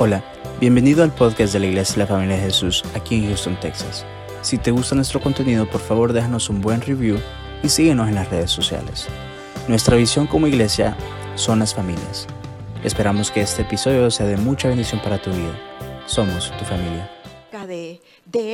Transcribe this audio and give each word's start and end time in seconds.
Hola, 0.00 0.22
bienvenido 0.60 1.02
al 1.02 1.12
podcast 1.12 1.52
de 1.52 1.58
la 1.58 1.66
Iglesia 1.66 1.94
de 1.94 1.98
la 2.02 2.06
Familia 2.06 2.36
de 2.36 2.42
Jesús 2.42 2.84
aquí 2.94 3.16
en 3.16 3.26
Houston, 3.26 3.58
Texas. 3.58 4.06
Si 4.42 4.56
te 4.56 4.70
gusta 4.70 4.94
nuestro 4.94 5.20
contenido, 5.20 5.68
por 5.68 5.80
favor 5.80 6.12
déjanos 6.12 6.48
un 6.50 6.60
buen 6.60 6.80
review 6.80 7.18
y 7.64 7.68
síguenos 7.68 8.06
en 8.06 8.14
las 8.14 8.30
redes 8.30 8.52
sociales. 8.52 9.08
Nuestra 9.66 9.96
visión 9.96 10.28
como 10.28 10.46
iglesia 10.46 10.96
son 11.34 11.58
las 11.58 11.74
familias. 11.74 12.28
Esperamos 12.84 13.32
que 13.32 13.40
este 13.40 13.62
episodio 13.62 14.08
sea 14.12 14.26
de 14.26 14.36
mucha 14.36 14.68
bendición 14.68 15.02
para 15.02 15.20
tu 15.20 15.30
vida. 15.30 15.58
Somos 16.06 16.56
tu 16.56 16.64
familia. 16.64 17.10
De, 17.66 18.00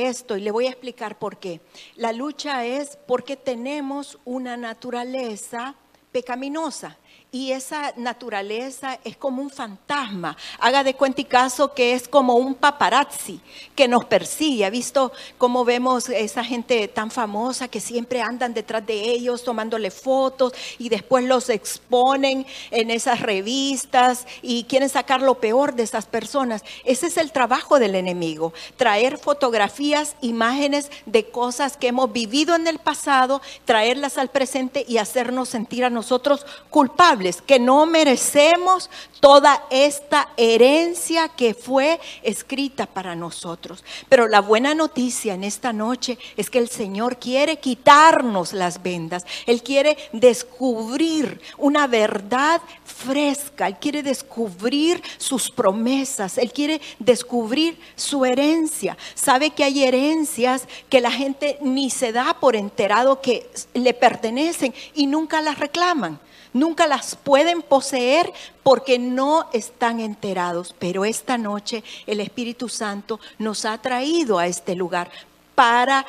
esto 0.07 0.37
y 0.37 0.41
le 0.41 0.49
voy 0.49 0.65
a 0.65 0.69
explicar 0.69 1.19
por 1.19 1.37
qué. 1.37 1.61
La 1.95 2.11
lucha 2.11 2.65
es 2.65 2.97
porque 3.05 3.37
tenemos 3.37 4.17
una 4.25 4.57
naturaleza 4.57 5.75
pecaminosa 6.11 6.97
y 7.35 7.51
esa 7.51 7.91
naturaleza 7.97 8.97
es 9.03 9.17
como 9.17 9.41
un 9.41 9.49
fantasma. 9.49 10.37
Haga 10.57 10.85
de 10.85 10.93
cuenta 10.93 11.19
y 11.19 11.25
caso 11.25 11.73
que 11.73 11.91
es 11.91 12.07
como 12.07 12.35
un 12.35 12.55
paparazzi 12.55 13.41
que 13.75 13.89
nos 13.89 14.05
persigue. 14.05 14.63
¿Ha 14.63 14.69
visto 14.69 15.11
cómo 15.37 15.65
vemos 15.65 16.07
esa 16.07 16.45
gente 16.45 16.87
tan 16.87 17.11
famosa 17.11 17.67
que 17.67 17.81
siempre 17.81 18.21
andan 18.21 18.53
detrás 18.53 18.87
de 18.87 19.01
ellos 19.11 19.43
tomándole 19.43 19.91
fotos 19.91 20.53
y 20.79 20.87
después 20.87 21.25
los 21.25 21.49
exponen 21.49 22.45
en 22.71 22.89
esas 22.89 23.19
revistas 23.19 24.25
y 24.41 24.63
quieren 24.63 24.87
sacar 24.87 25.21
lo 25.21 25.35
peor 25.35 25.75
de 25.75 25.83
esas 25.83 26.05
personas? 26.05 26.63
Ese 26.85 27.07
es 27.07 27.17
el 27.17 27.33
trabajo 27.33 27.79
del 27.79 27.95
enemigo, 27.95 28.53
traer 28.77 29.17
fotografías, 29.17 30.15
imágenes 30.21 30.89
de 31.05 31.29
cosas 31.29 31.75
que 31.75 31.89
hemos 31.89 32.13
vivido 32.13 32.55
en 32.55 32.67
el 32.67 32.79
pasado, 32.79 33.41
traerlas 33.65 34.17
al 34.17 34.29
presente 34.29 34.85
y 34.87 34.99
hacernos 34.99 35.49
sentir 35.49 35.83
a 35.83 35.89
nosotros 35.89 36.45
culpables 36.69 37.24
que 37.45 37.59
no 37.59 37.85
merecemos 37.85 38.89
toda 39.19 39.63
esta 39.71 40.29
herencia 40.37 41.29
que 41.29 41.55
fue 41.55 41.99
escrita 42.21 42.85
para 42.85 43.15
nosotros. 43.15 43.83
Pero 44.07 44.27
la 44.27 44.39
buena 44.39 44.75
noticia 44.75 45.33
en 45.33 45.43
esta 45.43 45.73
noche 45.73 46.19
es 46.37 46.51
que 46.51 46.59
el 46.59 46.69
Señor 46.69 47.17
quiere 47.17 47.57
quitarnos 47.57 48.53
las 48.53 48.83
vendas. 48.83 49.25
Él 49.47 49.63
quiere 49.63 49.97
descubrir 50.11 51.41
una 51.57 51.87
verdad 51.87 52.61
fresca. 52.83 53.67
Él 53.67 53.77
quiere 53.77 54.03
descubrir 54.03 55.01
sus 55.17 55.49
promesas. 55.49 56.37
Él 56.37 56.51
quiere 56.53 56.79
descubrir 56.99 57.79
su 57.95 58.25
herencia. 58.25 58.95
Sabe 59.15 59.49
que 59.49 59.63
hay 59.63 59.83
herencias 59.85 60.67
que 60.87 61.01
la 61.01 61.11
gente 61.11 61.57
ni 61.61 61.89
se 61.89 62.11
da 62.11 62.39
por 62.39 62.55
enterado 62.55 63.21
que 63.21 63.49
le 63.73 63.95
pertenecen 63.95 64.73
y 64.93 65.07
nunca 65.07 65.41
las 65.41 65.57
reclaman 65.57 66.19
nunca 66.55 66.87
las 66.87 67.15
pueden 67.15 67.61
poseer 67.61 68.31
porque 68.63 68.97
no 68.97 69.47
están 69.53 69.99
enterados. 69.99 70.73
Pero 70.79 71.05
esta 71.05 71.37
noche 71.37 71.83
el 72.07 72.21
Espíritu 72.21 72.69
Santo 72.69 73.19
nos 73.37 73.65
ha 73.65 73.77
traído 73.77 74.39
a 74.39 74.47
este 74.47 74.73
lugar 74.73 75.11
para 75.53 76.05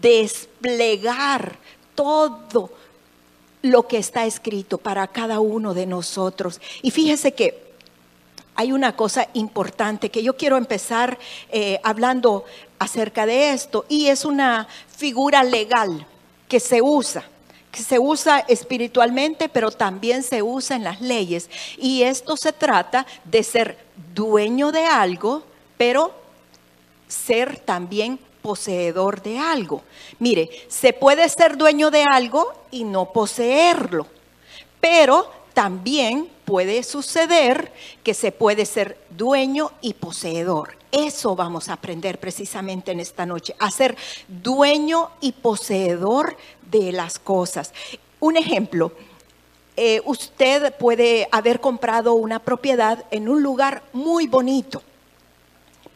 desplegar 0.00 1.58
todo 1.94 2.70
lo 3.60 3.88
que 3.88 3.98
está 3.98 4.24
escrito 4.24 4.78
para 4.78 5.06
cada 5.08 5.40
uno 5.40 5.74
de 5.74 5.86
nosotros. 5.86 6.60
Y 6.80 6.92
fíjese 6.92 7.34
que 7.34 7.68
hay 8.54 8.70
una 8.72 8.94
cosa 8.94 9.28
importante 9.34 10.10
que 10.10 10.22
yo 10.22 10.36
quiero 10.36 10.56
empezar 10.56 11.18
eh, 11.50 11.80
hablando 11.82 12.44
acerca 12.78 13.26
de 13.26 13.50
esto 13.52 13.84
y 13.88 14.06
es 14.06 14.24
una 14.24 14.68
figura 14.96 15.42
legal 15.42 16.06
que 16.48 16.60
se 16.60 16.80
usa 16.80 17.24
se 17.72 17.98
usa 17.98 18.40
espiritualmente, 18.48 19.48
pero 19.48 19.70
también 19.70 20.22
se 20.22 20.42
usa 20.42 20.76
en 20.76 20.84
las 20.84 21.00
leyes. 21.00 21.48
Y 21.76 22.02
esto 22.02 22.36
se 22.36 22.52
trata 22.52 23.06
de 23.24 23.42
ser 23.42 23.78
dueño 24.14 24.72
de 24.72 24.84
algo, 24.84 25.42
pero 25.76 26.12
ser 27.06 27.58
también 27.60 28.18
poseedor 28.42 29.22
de 29.22 29.38
algo. 29.38 29.82
Mire, 30.18 30.48
se 30.68 30.92
puede 30.92 31.28
ser 31.28 31.56
dueño 31.56 31.90
de 31.90 32.04
algo 32.10 32.52
y 32.70 32.84
no 32.84 33.12
poseerlo, 33.12 34.06
pero 34.80 35.37
también 35.58 36.28
puede 36.44 36.84
suceder 36.84 37.72
que 38.04 38.14
se 38.14 38.30
puede 38.30 38.64
ser 38.64 38.96
dueño 39.10 39.72
y 39.80 39.94
poseedor. 39.94 40.76
Eso 40.92 41.34
vamos 41.34 41.68
a 41.68 41.72
aprender 41.72 42.20
precisamente 42.20 42.92
en 42.92 43.00
esta 43.00 43.26
noche, 43.26 43.56
a 43.58 43.68
ser 43.72 43.96
dueño 44.28 45.10
y 45.20 45.32
poseedor 45.32 46.36
de 46.70 46.92
las 46.92 47.18
cosas. 47.18 47.74
Un 48.20 48.36
ejemplo, 48.36 48.92
eh, 49.76 50.00
usted 50.04 50.72
puede 50.76 51.26
haber 51.32 51.58
comprado 51.58 52.12
una 52.12 52.38
propiedad 52.38 53.04
en 53.10 53.28
un 53.28 53.42
lugar 53.42 53.82
muy 53.92 54.28
bonito 54.28 54.84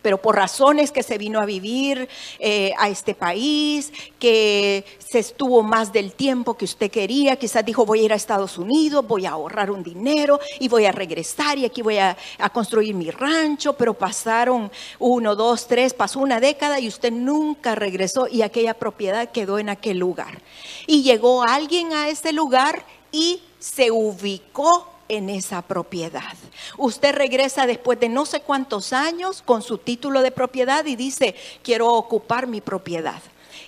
pero 0.03 0.21
por 0.21 0.37
razones 0.37 0.93
que 0.93 1.03
se 1.03 1.17
vino 1.17 1.41
a 1.41 1.47
vivir 1.47 2.09
eh, 2.39 2.73
a 2.79 2.89
este 2.89 3.15
país, 3.15 3.93
que 4.19 4.85
se 4.99 5.21
estuvo 5.21 5.63
más 5.63 5.93
del 5.93 6.13
tiempo 6.13 6.55
que 6.55 6.65
usted 6.65 6.91
quería, 6.91 7.37
quizás 7.37 7.65
dijo 7.65 7.87
voy 7.87 8.01
a 8.01 8.03
ir 8.05 8.13
a 8.13 8.17
Estados 8.17 8.59
Unidos, 8.59 9.07
voy 9.07 9.27
a 9.27 9.31
ahorrar 9.31 9.71
un 9.71 9.83
dinero 9.83 10.41
y 10.59 10.69
voy 10.69 10.87
a 10.87 10.93
regresar 10.93 11.59
y 11.59 11.65
aquí 11.65 11.83
voy 11.83 11.99
a, 11.99 12.17
a 12.39 12.51
construir 12.51 12.95
mi 12.95 13.11
rancho, 13.11 13.75
pero 13.75 13.95
pasaron 13.95 14.71
uno, 14.99 15.37
dos, 15.37 15.67
tres, 15.67 15.95
pasó 15.95 16.21
una 16.21 16.41
década 16.41 16.81
y 16.81 16.89
usted 16.89 17.13
nunca 17.13 17.75
regresó 17.75 18.27
y 18.29 18.43
aquella 18.43 18.75
propiedad 18.75 19.31
quedó 19.31 19.59
en 19.59 19.69
aquel 19.69 19.99
lugar. 19.99 20.43
Y 20.87 21.03
llegó 21.03 21.43
alguien 21.43 21.93
a 21.93 22.09
ese 22.09 22.33
lugar 22.33 22.85
y 23.13 23.41
se 23.59 23.91
ubicó 23.91 24.92
en 25.13 25.29
esa 25.29 25.61
propiedad. 25.63 26.35
Usted 26.79 27.15
regresa 27.15 27.67
después 27.67 28.01
de 28.01 28.09
no 28.09 28.25
sé 28.25 28.41
cuántos 28.41 28.93
años 28.93 29.43
con 29.43 29.63
su 29.63 29.77
título 29.77 30.23
de 30.23 30.31
propiedad 30.31 30.87
y 30.87 30.97
dice, 30.97 31.35
quiero 31.63 31.93
ocupar 31.93 32.47
mi 32.47 32.63
propiedad. 32.63 33.21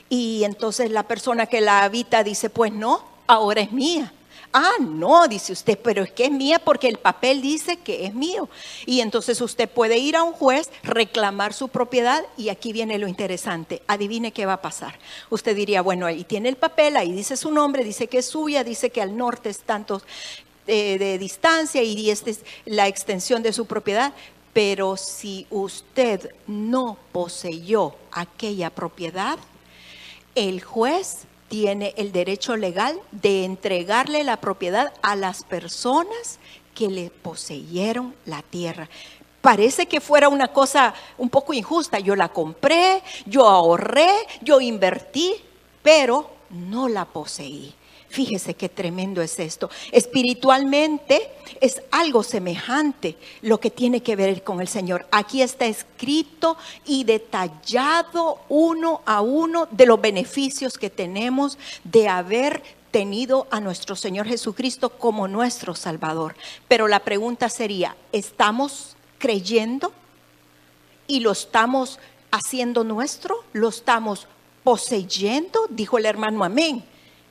Y 0.08 0.44
entonces 0.44 0.90
la 0.90 1.02
persona 1.02 1.46
que 1.46 1.60
la 1.60 1.84
habita 1.84 2.24
dice, 2.24 2.48
pues 2.48 2.72
no, 2.72 3.04
ahora 3.26 3.60
es 3.60 3.72
mía. 3.72 4.12
Ah, 4.56 4.76
no, 4.80 5.26
dice 5.26 5.52
usted, 5.52 5.76
pero 5.82 6.04
es 6.04 6.12
que 6.12 6.26
es 6.26 6.30
mía 6.30 6.60
porque 6.60 6.86
el 6.86 6.98
papel 6.98 7.42
dice 7.42 7.78
que 7.78 8.06
es 8.06 8.14
mío. 8.14 8.48
Y 8.86 9.00
entonces 9.00 9.40
usted 9.40 9.68
puede 9.68 9.98
ir 9.98 10.14
a 10.14 10.22
un 10.22 10.32
juez, 10.32 10.70
reclamar 10.84 11.52
su 11.52 11.70
propiedad 11.70 12.24
y 12.36 12.50
aquí 12.50 12.72
viene 12.72 12.98
lo 12.98 13.08
interesante. 13.08 13.82
Adivine 13.88 14.30
qué 14.30 14.46
va 14.46 14.52
a 14.52 14.62
pasar. 14.62 14.96
Usted 15.28 15.56
diría, 15.56 15.82
bueno, 15.82 16.06
ahí 16.06 16.22
tiene 16.22 16.48
el 16.48 16.56
papel, 16.56 16.96
ahí 16.96 17.10
dice 17.10 17.36
su 17.36 17.50
nombre, 17.50 17.82
dice 17.82 18.06
que 18.06 18.18
es 18.18 18.26
suya, 18.26 18.62
dice 18.62 18.90
que 18.90 19.02
al 19.02 19.16
norte 19.16 19.50
es 19.50 19.58
tantos 19.58 20.04
de, 20.66 21.18
distancia 21.18 21.82
y 21.82 22.10
esta 22.10 22.30
es 22.30 22.40
la 22.64 22.88
extensión 22.88 23.42
de 23.42 23.52
su 23.52 23.66
propiedad. 23.66 24.12
Pero 24.52 24.96
si 24.96 25.46
usted 25.50 26.32
no 26.46 26.96
poseyó 27.12 27.94
aquella 28.12 28.70
propiedad, 28.70 29.38
el 30.34 30.62
juez 30.62 31.26
tiene 31.48 31.92
el 31.96 32.12
derecho 32.12 32.56
legal 32.56 33.00
de 33.10 33.44
entregarle 33.44 34.24
la 34.24 34.36
propiedad 34.36 34.92
a 35.02 35.16
las 35.16 35.42
personas 35.42 36.38
que 36.74 36.88
le 36.88 37.10
poseyeron 37.10 38.14
la 38.24 38.42
tierra. 38.42 38.88
Parece 39.40 39.86
que 39.86 40.00
fuera 40.00 40.28
una 40.28 40.48
cosa 40.48 40.94
un 41.18 41.28
poco 41.28 41.52
injusta. 41.52 41.98
Yo 41.98 42.16
la 42.16 42.30
compré, 42.30 43.02
yo 43.26 43.46
ahorré, 43.46 44.10
yo 44.40 44.60
invertí, 44.60 45.34
pero 45.82 46.30
no 46.50 46.88
la 46.88 47.04
poseí. 47.04 47.74
Fíjese 48.14 48.54
qué 48.54 48.68
tremendo 48.68 49.20
es 49.22 49.40
esto. 49.40 49.68
Espiritualmente 49.90 51.32
es 51.60 51.82
algo 51.90 52.22
semejante 52.22 53.16
lo 53.42 53.58
que 53.58 53.72
tiene 53.72 54.04
que 54.04 54.14
ver 54.14 54.44
con 54.44 54.60
el 54.60 54.68
Señor. 54.68 55.04
Aquí 55.10 55.42
está 55.42 55.66
escrito 55.66 56.56
y 56.86 57.02
detallado 57.02 58.38
uno 58.48 59.02
a 59.04 59.20
uno 59.20 59.66
de 59.68 59.86
los 59.86 60.00
beneficios 60.00 60.78
que 60.78 60.90
tenemos 60.90 61.58
de 61.82 62.06
haber 62.06 62.62
tenido 62.92 63.48
a 63.50 63.58
nuestro 63.58 63.96
Señor 63.96 64.28
Jesucristo 64.28 64.90
como 64.90 65.26
nuestro 65.26 65.74
Salvador. 65.74 66.36
Pero 66.68 66.86
la 66.86 67.00
pregunta 67.00 67.48
sería, 67.48 67.96
¿estamos 68.12 68.96
creyendo 69.18 69.90
y 71.08 71.18
lo 71.18 71.32
estamos 71.32 71.98
haciendo 72.30 72.84
nuestro? 72.84 73.42
¿Lo 73.52 73.70
estamos 73.70 74.28
poseyendo? 74.62 75.66
Dijo 75.68 75.98
el 75.98 76.06
hermano, 76.06 76.44
amén 76.44 76.84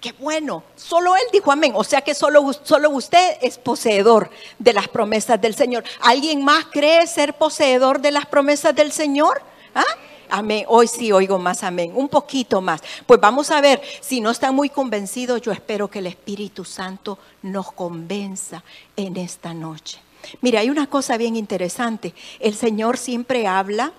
qué 0.03 0.11
bueno. 0.11 0.63
Solo 0.75 1.15
él 1.15 1.23
dijo 1.31 1.49
amén. 1.49 1.71
O 1.75 1.83
sea 1.85 2.01
que 2.01 2.13
solo, 2.13 2.51
solo 2.63 2.89
usted 2.89 3.37
es 3.41 3.57
poseedor 3.57 4.29
de 4.59 4.73
las 4.73 4.89
promesas 4.89 5.39
del 5.39 5.55
Señor. 5.55 5.85
¿Alguien 6.01 6.43
más 6.43 6.65
cree 6.65 7.07
ser 7.07 7.35
poseedor 7.35 8.01
de 8.01 8.11
las 8.11 8.25
promesas 8.25 8.75
del 8.75 8.91
Señor? 8.91 9.41
¿Ah? 9.73 9.85
Amén. 10.29 10.65
Hoy 10.67 10.87
sí 10.87 11.13
oigo 11.13 11.39
más 11.39 11.63
amén. 11.63 11.93
Un 11.95 12.09
poquito 12.09 12.59
más. 12.59 12.81
Pues 13.05 13.21
vamos 13.21 13.49
a 13.49 13.61
ver. 13.61 13.81
Si 14.01 14.19
no 14.19 14.29
están 14.29 14.53
muy 14.53 14.69
convencidos, 14.69 15.41
yo 15.41 15.53
espero 15.53 15.89
que 15.89 15.99
el 15.99 16.07
Espíritu 16.07 16.65
Santo 16.65 17.17
nos 17.41 17.71
convenza 17.71 18.61
en 18.97 19.15
esta 19.15 19.53
noche. 19.53 19.99
Mira, 20.41 20.59
hay 20.59 20.69
una 20.69 20.87
cosa 20.87 21.15
bien 21.15 21.37
interesante. 21.37 22.13
El 22.41 22.55
Señor 22.55 22.97
siempre 22.97 23.47
habla 23.47 23.93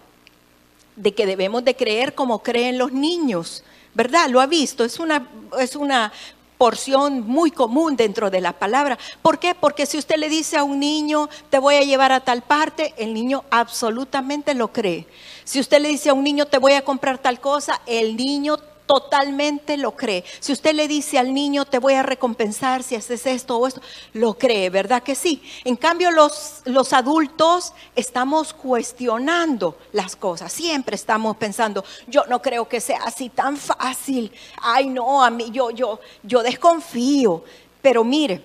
de 0.97 1.15
que 1.15 1.25
debemos 1.25 1.65
de 1.65 1.75
creer 1.75 2.15
como 2.15 2.43
creen 2.43 2.77
los 2.77 2.93
niños. 2.93 3.65
¿Verdad? 3.95 4.29
Lo 4.29 4.41
ha 4.41 4.47
visto, 4.47 4.85
es 4.85 4.99
una, 4.99 5.29
es 5.59 5.77
una 5.77 6.13
porción 6.59 7.27
muy 7.27 7.51
común 7.51 7.97
dentro 7.97 8.31
de 8.31 8.41
la 8.41 8.53
palabra. 8.53 8.99
¿Por 9.23 9.39
qué? 9.39 9.55
Porque 9.55 9.87
si 9.87 9.99
usted 9.99 10.17
le 10.17 10.29
dice 10.29 10.57
a 10.57 10.65
un 10.65 10.81
niño, 10.81 11.29
te 11.51 11.59
voy 11.59 11.77
a 11.77 11.83
llevar 11.83 12.13
a 12.13 12.21
tal 12.21 12.43
parte, 12.43 12.95
el 12.97 13.13
niño 13.15 13.45
absolutamente 13.51 14.55
lo 14.55 14.73
cree. 14.73 15.07
Si 15.45 15.61
usted 15.61 15.81
le 15.81 15.89
dice 15.89 16.11
a 16.11 16.15
un 16.15 16.25
niño, 16.25 16.47
te 16.47 16.59
voy 16.59 16.73
a 16.73 16.85
comprar 16.85 17.19
tal 17.19 17.41
cosa, 17.41 17.81
el 17.87 18.17
niño 18.17 18.57
totalmente 18.87 19.77
lo 19.77 19.93
cree. 19.97 20.25
Si 20.41 20.53
usted 20.53 20.75
le 20.75 20.89
dice 20.89 21.19
al 21.19 21.33
niño, 21.33 21.65
te 21.65 21.79
voy 21.79 21.95
a 21.95 22.03
recompensar 22.03 22.83
si 22.83 22.95
haces 22.95 23.27
esto 23.27 23.57
o 23.57 23.67
esto, 23.67 23.81
lo 24.13 24.35
cree, 24.35 24.71
¿verdad 24.71 25.03
que 25.03 25.15
sí? 25.15 25.43
En 25.65 25.77
cambio, 25.77 26.11
los, 26.11 26.63
los 26.65 26.93
adultos 26.93 27.73
estamos 27.97 28.53
cuestionando 28.53 29.79
las 29.93 30.17
cosas, 30.17 30.53
siempre 30.53 30.97
estamos 30.97 31.37
pensando, 31.37 31.85
yo 32.07 32.25
no 32.29 32.43
creo 32.43 32.69
que 32.69 32.81
sea 32.81 33.01
así 33.05 33.31
tan 33.31 33.57
fácil, 33.57 34.31
ay 34.61 34.89
no, 34.89 35.25
a 35.25 35.31
mí 35.31 35.51
yo, 35.51 35.71
yo, 35.71 36.01
yo 36.23 36.43
desconfío, 36.43 37.45
pero 37.81 38.05
mire, 38.05 38.43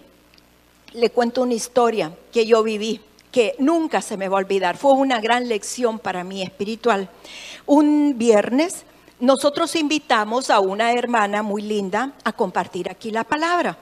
le 0.94 1.10
cuento 1.12 1.42
una 1.42 1.54
historia 1.54 2.12
que 2.32 2.46
yo 2.46 2.64
viví 2.64 3.02
que 3.32 3.56
nunca 3.60 4.02
se 4.02 4.18
me 4.18 4.28
va 4.28 4.38
a 4.38 4.40
olvidar. 4.40 4.76
Fue 4.76 4.94
una 4.94 5.22
gran 5.22 5.48
lección 5.48 6.00
para 6.00 6.24
mí 6.24 6.42
espiritual. 6.42 7.10
Un 7.68 8.18
viernes 8.18 8.86
nosotros 9.20 9.76
invitamos 9.76 10.50
a 10.50 10.60
una 10.60 10.94
hermana 10.94 11.44
muy 11.44 11.62
linda 11.62 12.14
a 12.24 12.32
compartir 12.32 12.90
aquí 12.90 13.12
la 13.12 13.24
palabra. 13.24 13.78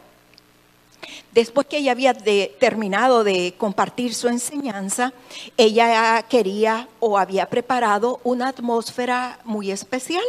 Después 1.32 1.68
que 1.68 1.78
ella 1.78 1.92
había 1.92 2.14
terminado 2.14 3.24
de 3.24 3.54
compartir 3.58 4.14
su 4.16 4.28
enseñanza, 4.28 5.14
ella 5.56 6.24
quería 6.28 6.88
o 7.00 7.18
había 7.18 7.48
preparado 7.48 8.20
una 8.24 8.50
atmósfera 8.50 9.40
muy 9.44 9.72
especial. 9.72 10.24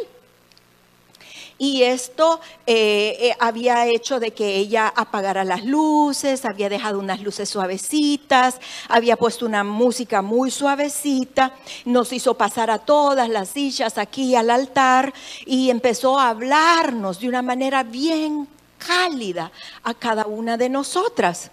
Y 1.61 1.83
esto 1.83 2.41
eh, 2.69 3.17
eh, 3.19 3.37
había 3.41 3.85
hecho 3.87 4.21
de 4.21 4.31
que 4.31 4.57
ella 4.57 4.93
apagara 4.95 5.43
las 5.43 5.65
luces, 5.65 6.45
había 6.45 6.69
dejado 6.69 7.01
unas 7.01 7.21
luces 7.21 7.49
suavecitas, 7.49 8.61
había 8.89 9.17
puesto 9.17 9.45
una 9.45 9.65
música 9.65 10.23
muy 10.23 10.53
suavecita, 10.53 11.53
nos 11.85 12.13
hizo 12.13 12.35
pasar 12.35 12.71
a 12.71 12.79
todas 12.79 13.29
las 13.29 13.49
sillas 13.49 13.99
aquí 13.99 14.37
al 14.37 14.51
altar 14.51 15.13
y 15.47 15.71
empezó 15.71 16.21
a 16.21 16.29
hablarnos 16.29 17.19
de 17.19 17.29
una 17.29 17.43
manera 17.43 17.83
bien 17.83 18.47
cálida 18.79 19.51
a 19.83 19.95
cada 19.95 20.27
una 20.27 20.57
de 20.57 20.69
nosotras. 20.69 21.51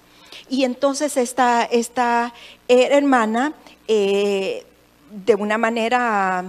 Y 0.49 0.65
entonces 0.65 1.17
esta, 1.17 1.63
esta 1.63 2.31
eh, 2.67 2.89
hermana, 2.91 3.53
de 3.87 5.35
una 5.35 5.57
manera 5.57 6.43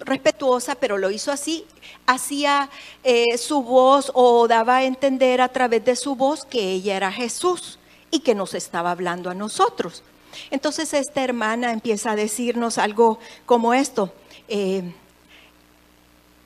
respetuosa, 0.00 0.74
pero 0.74 0.98
lo 0.98 1.10
hizo 1.10 1.30
así, 1.30 1.64
hacía 2.06 2.70
eh, 3.04 3.38
su 3.38 3.62
voz 3.62 4.10
o 4.14 4.48
daba 4.48 4.76
a 4.76 4.84
entender 4.84 5.40
a 5.40 5.48
través 5.48 5.84
de 5.84 5.96
su 5.96 6.16
voz 6.16 6.44
que 6.44 6.72
ella 6.72 6.96
era 6.96 7.12
Jesús 7.12 7.78
y 8.10 8.20
que 8.20 8.34
nos 8.34 8.54
estaba 8.54 8.90
hablando 8.90 9.30
a 9.30 9.34
nosotros. 9.34 10.02
Entonces 10.50 10.92
esta 10.94 11.22
hermana 11.22 11.72
empieza 11.72 12.12
a 12.12 12.16
decirnos 12.16 12.78
algo 12.78 13.18
como 13.46 13.74
esto, 13.74 14.12
eh, 14.48 14.82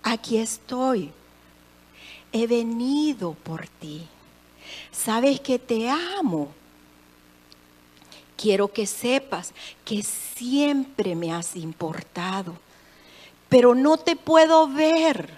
aquí 0.03 0.39
estoy, 0.39 1.13
he 2.33 2.47
venido 2.47 3.33
por 3.35 3.69
ti, 3.69 4.07
sabes 4.91 5.41
que 5.41 5.59
te 5.59 5.89
amo. 5.89 6.49
Quiero 8.37 8.69
que 8.69 8.85
sepas 8.85 9.55
que 9.85 10.03
siempre 10.03 11.15
me 11.15 11.33
has 11.33 11.55
importado 11.55 12.59
pero 13.55 13.77
no 13.77 13.99
te 13.99 14.17
puedo 14.17 14.67
ver, 14.67 15.31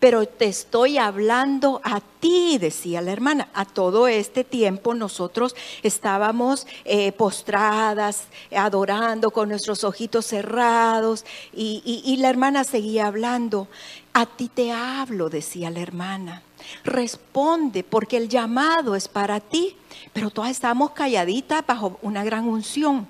pero 0.00 0.24
te 0.24 0.46
estoy 0.46 0.96
hablando 0.96 1.82
a 1.84 2.00
ti, 2.00 2.56
decía 2.56 3.02
la 3.02 3.12
hermana. 3.12 3.50
A 3.52 3.66
todo 3.66 4.08
este 4.08 4.42
tiempo 4.42 4.94
nosotros 4.94 5.54
estábamos 5.82 6.66
eh, 6.86 7.12
postradas, 7.12 8.24
adorando 8.56 9.32
con 9.32 9.50
nuestros 9.50 9.84
ojitos 9.84 10.24
cerrados 10.24 11.26
y 11.52 12.16
la 12.20 12.30
hermana 12.30 12.64
seguía 12.64 13.06
hablando. 13.06 13.68
A 14.14 14.24
ti 14.24 14.48
te 14.48 14.72
hablo, 14.72 15.28
decía 15.28 15.68
la 15.68 15.80
hermana. 15.80 16.42
Responde 16.84 17.84
porque 17.84 18.16
el 18.16 18.30
llamado 18.30 18.96
es 18.96 19.08
para 19.08 19.40
ti. 19.40 19.76
Pero 20.14 20.30
todas 20.30 20.52
estábamos 20.52 20.92
calladitas 20.92 21.66
bajo 21.66 21.98
una 22.00 22.24
gran 22.24 22.48
unción. 22.48 23.06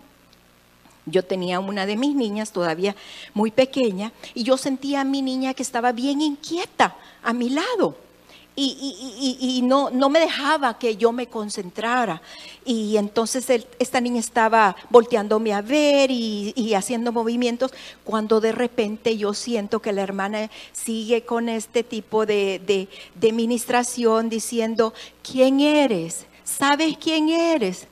Yo 1.07 1.25
tenía 1.25 1.59
una 1.59 1.87
de 1.87 1.97
mis 1.97 2.15
niñas 2.15 2.53
todavía 2.53 2.95
muy 3.35 3.51
pequeña 3.51 4.13
y 4.35 4.45
yo 4.45 4.57
sentía 4.57 5.01
a 5.01 5.05
mi 5.05 5.21
niña 5.23 5.55
que 5.55 5.63
estaba 5.63 5.93
bien 5.93 6.21
inquieta 6.21 6.97
a 7.23 7.33
mi 7.33 7.51
lado. 7.51 7.97
Y, 8.55 9.63
no, 9.65 9.89
no, 9.89 10.11
me 10.11 10.21
dejaba 10.21 10.79
que 10.79 10.97
yo 10.97 11.11
me 11.11 11.27
concentrara. 11.27 12.21
Y 12.67 12.99
entonces 12.99 13.47
esta 13.79 14.01
niña 14.01 14.21
estaba 14.21 14.77
volteándome 14.91 15.55
a 15.55 15.63
ver 15.63 16.11
y, 16.11 16.75
haciendo 16.75 17.13
movimientos, 17.13 17.73
cuando 18.05 18.41
de 18.41 18.53
repente 18.53 19.17
yo 19.17 19.33
siento 19.33 19.81
que 19.81 19.93
la 19.93 20.03
hermana 20.03 20.51
sigue 20.73 21.25
con 21.25 21.49
este 21.49 21.83
tipo 21.83 22.27
de, 22.27 22.61
de, 22.67 22.89
de 23.15 23.33
ministración 23.33 24.29
diciendo, 24.29 24.93
¿quién 25.23 25.61
eres? 25.61 26.27
¿Sabes 26.45 26.99
quién 26.99 27.31
eres? 27.31 27.89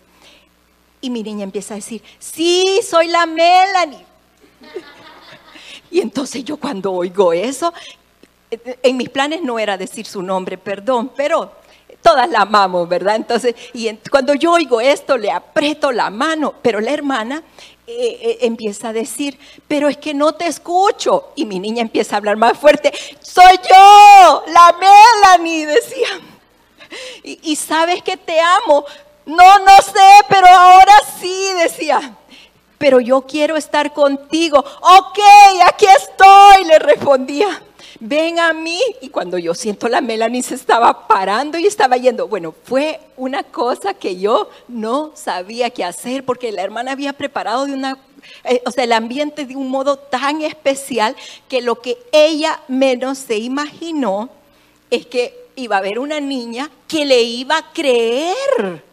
Y 1.01 1.11
mi 1.11 1.23
niña 1.23 1.45
empieza 1.45 1.75
a 1.75 1.77
decir, 1.77 2.03
sí, 2.19 2.81
soy 2.89 3.09
la 3.09 3.27
Melanie. 3.27 4.05
Y 5.91 6.01
entonces 6.01 6.45
yo 6.45 6.57
cuando 6.57 6.93
oigo 6.93 7.33
eso, 7.33 7.73
en 8.51 8.97
mis 8.97 9.09
planes 9.09 9.43
no 9.43 9.59
era 9.59 9.77
decir 9.77 10.07
su 10.07 10.23
nombre, 10.23 10.59
perdón, 10.59 11.13
pero 11.17 11.53
todas 12.03 12.29
la 12.31 12.41
amamos, 12.41 12.89
¿verdad? 12.89 13.17
Entonces, 13.17 13.55
y 13.73 13.93
cuando 14.11 14.35
yo 14.35 14.53
oigo 14.53 14.81
esto, 14.81 15.17
le 15.17 15.31
aprieto 15.31 15.93
la 15.93 16.11
mano, 16.11 16.55
pero 16.63 16.81
la 16.81 16.93
hermana 16.93 17.43
eh, 17.87 18.19
eh, 18.23 18.39
empieza 18.43 18.91
a 18.91 18.93
decir, 18.93 19.39
pero 19.67 19.89
es 19.89 19.97
que 19.97 20.15
no 20.15 20.33
te 20.33 20.47
escucho. 20.47 21.33
Y 21.35 21.45
mi 21.45 21.59
niña 21.59 21.83
empieza 21.83 22.15
a 22.15 22.19
hablar 22.19 22.37
más 22.37 22.59
fuerte, 22.59 22.93
soy 23.21 23.57
yo, 23.69 24.45
la 24.49 24.77
Melanie, 24.79 25.67
decía. 25.67 26.09
Y, 27.23 27.39
y 27.43 27.57
sabes 27.57 28.03
que 28.03 28.17
te 28.17 28.41
amo, 28.41 28.85
no, 29.27 29.59
no 29.59 29.77
sé, 29.83 30.25
pero. 30.29 30.40
Pero 32.91 33.01
yo 33.01 33.21
quiero 33.21 33.57
estar 33.57 33.93
contigo. 33.93 34.59
Ok, 34.59 35.19
aquí 35.65 35.87
estoy, 35.97 36.65
le 36.65 36.81
respondía. 36.81 37.63
Ven 38.01 38.41
a 38.41 38.53
mí. 38.53 38.81
Y 39.01 39.11
cuando 39.11 39.39
yo 39.39 39.55
siento 39.55 39.87
la 39.89 40.01
Melanie 40.01 40.43
se 40.43 40.57
estaba 40.57 41.07
parando 41.07 41.57
y 41.57 41.67
estaba 41.67 41.99
yendo. 41.99 42.27
Bueno, 42.27 42.53
fue 42.65 42.99
una 43.17 43.45
cosa 43.45 43.95
que 43.95 44.19
yo 44.19 44.51
no 44.67 45.13
sabía 45.15 45.71
qué 45.71 45.85
hacer 45.85 46.25
porque 46.25 46.51
la 46.51 46.63
hermana 46.63 46.91
había 46.91 47.13
preparado 47.13 47.67
de 47.67 47.75
una 47.75 47.97
eh, 48.43 48.61
o 48.67 48.73
sea, 48.73 48.83
el 48.83 48.93
ambiente 48.93 49.47
de 49.47 49.55
un 49.55 49.69
modo 49.69 49.97
tan 49.97 50.43
especial 50.43 51.15
que 51.49 51.61
lo 51.61 51.81
que 51.81 51.97
ella 52.11 52.61
menos 52.67 53.19
se 53.19 53.39
imaginó 53.39 54.31
es 54.91 55.07
que 55.07 55.47
iba 55.55 55.77
a 55.77 55.79
haber 55.79 56.01
una 56.01 56.19
niña 56.19 56.69
que 56.89 57.05
le 57.05 57.23
iba 57.23 57.57
a 57.57 57.73
creer 57.73 58.90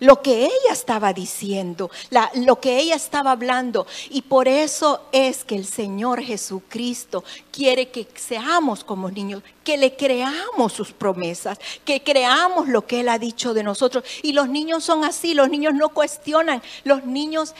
lo 0.00 0.22
que 0.22 0.44
ella 0.44 0.72
estaba 0.72 1.12
diciendo, 1.12 1.90
lo 2.34 2.60
que 2.60 2.78
ella 2.78 2.94
estaba 2.94 3.32
hablando. 3.32 3.86
Y 4.10 4.22
por 4.22 4.48
eso 4.48 5.02
es 5.12 5.44
que 5.44 5.56
el 5.56 5.66
Señor 5.66 6.22
Jesucristo 6.22 7.24
quiere 7.50 7.88
que 7.88 8.06
seamos 8.14 8.84
como 8.84 9.10
niños, 9.10 9.42
que 9.62 9.76
le 9.76 9.96
creamos 9.96 10.72
sus 10.72 10.92
promesas, 10.92 11.58
que 11.84 12.02
creamos 12.02 12.68
lo 12.68 12.86
que 12.86 13.00
Él 13.00 13.08
ha 13.08 13.18
dicho 13.18 13.54
de 13.54 13.62
nosotros. 13.62 14.04
Y 14.22 14.32
los 14.32 14.48
niños 14.48 14.84
son 14.84 15.04
así, 15.04 15.34
los 15.34 15.48
niños 15.48 15.74
no 15.74 15.88
cuestionan, 15.90 16.62
los 16.84 17.04
niños 17.04 17.54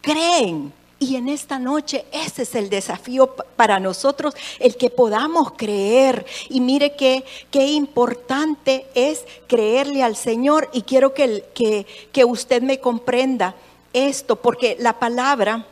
creen 0.00 0.72
y 0.98 1.16
en 1.16 1.28
esta 1.28 1.58
noche 1.58 2.04
ese 2.12 2.42
es 2.42 2.54
el 2.54 2.70
desafío 2.70 3.34
para 3.56 3.80
nosotros, 3.80 4.34
el 4.58 4.76
que 4.76 4.90
podamos 4.90 5.52
creer. 5.52 6.24
Y 6.48 6.60
mire 6.60 6.94
qué, 6.96 7.24
qué 7.50 7.66
importante 7.66 8.86
es 8.94 9.24
creerle 9.46 10.02
al 10.02 10.16
Señor. 10.16 10.70
Y 10.72 10.82
quiero 10.82 11.12
que, 11.12 11.44
que, 11.54 11.86
que 12.12 12.24
usted 12.24 12.62
me 12.62 12.80
comprenda 12.80 13.54
esto, 13.92 14.36
porque 14.36 14.76
la 14.78 14.98
palabra 14.98 15.66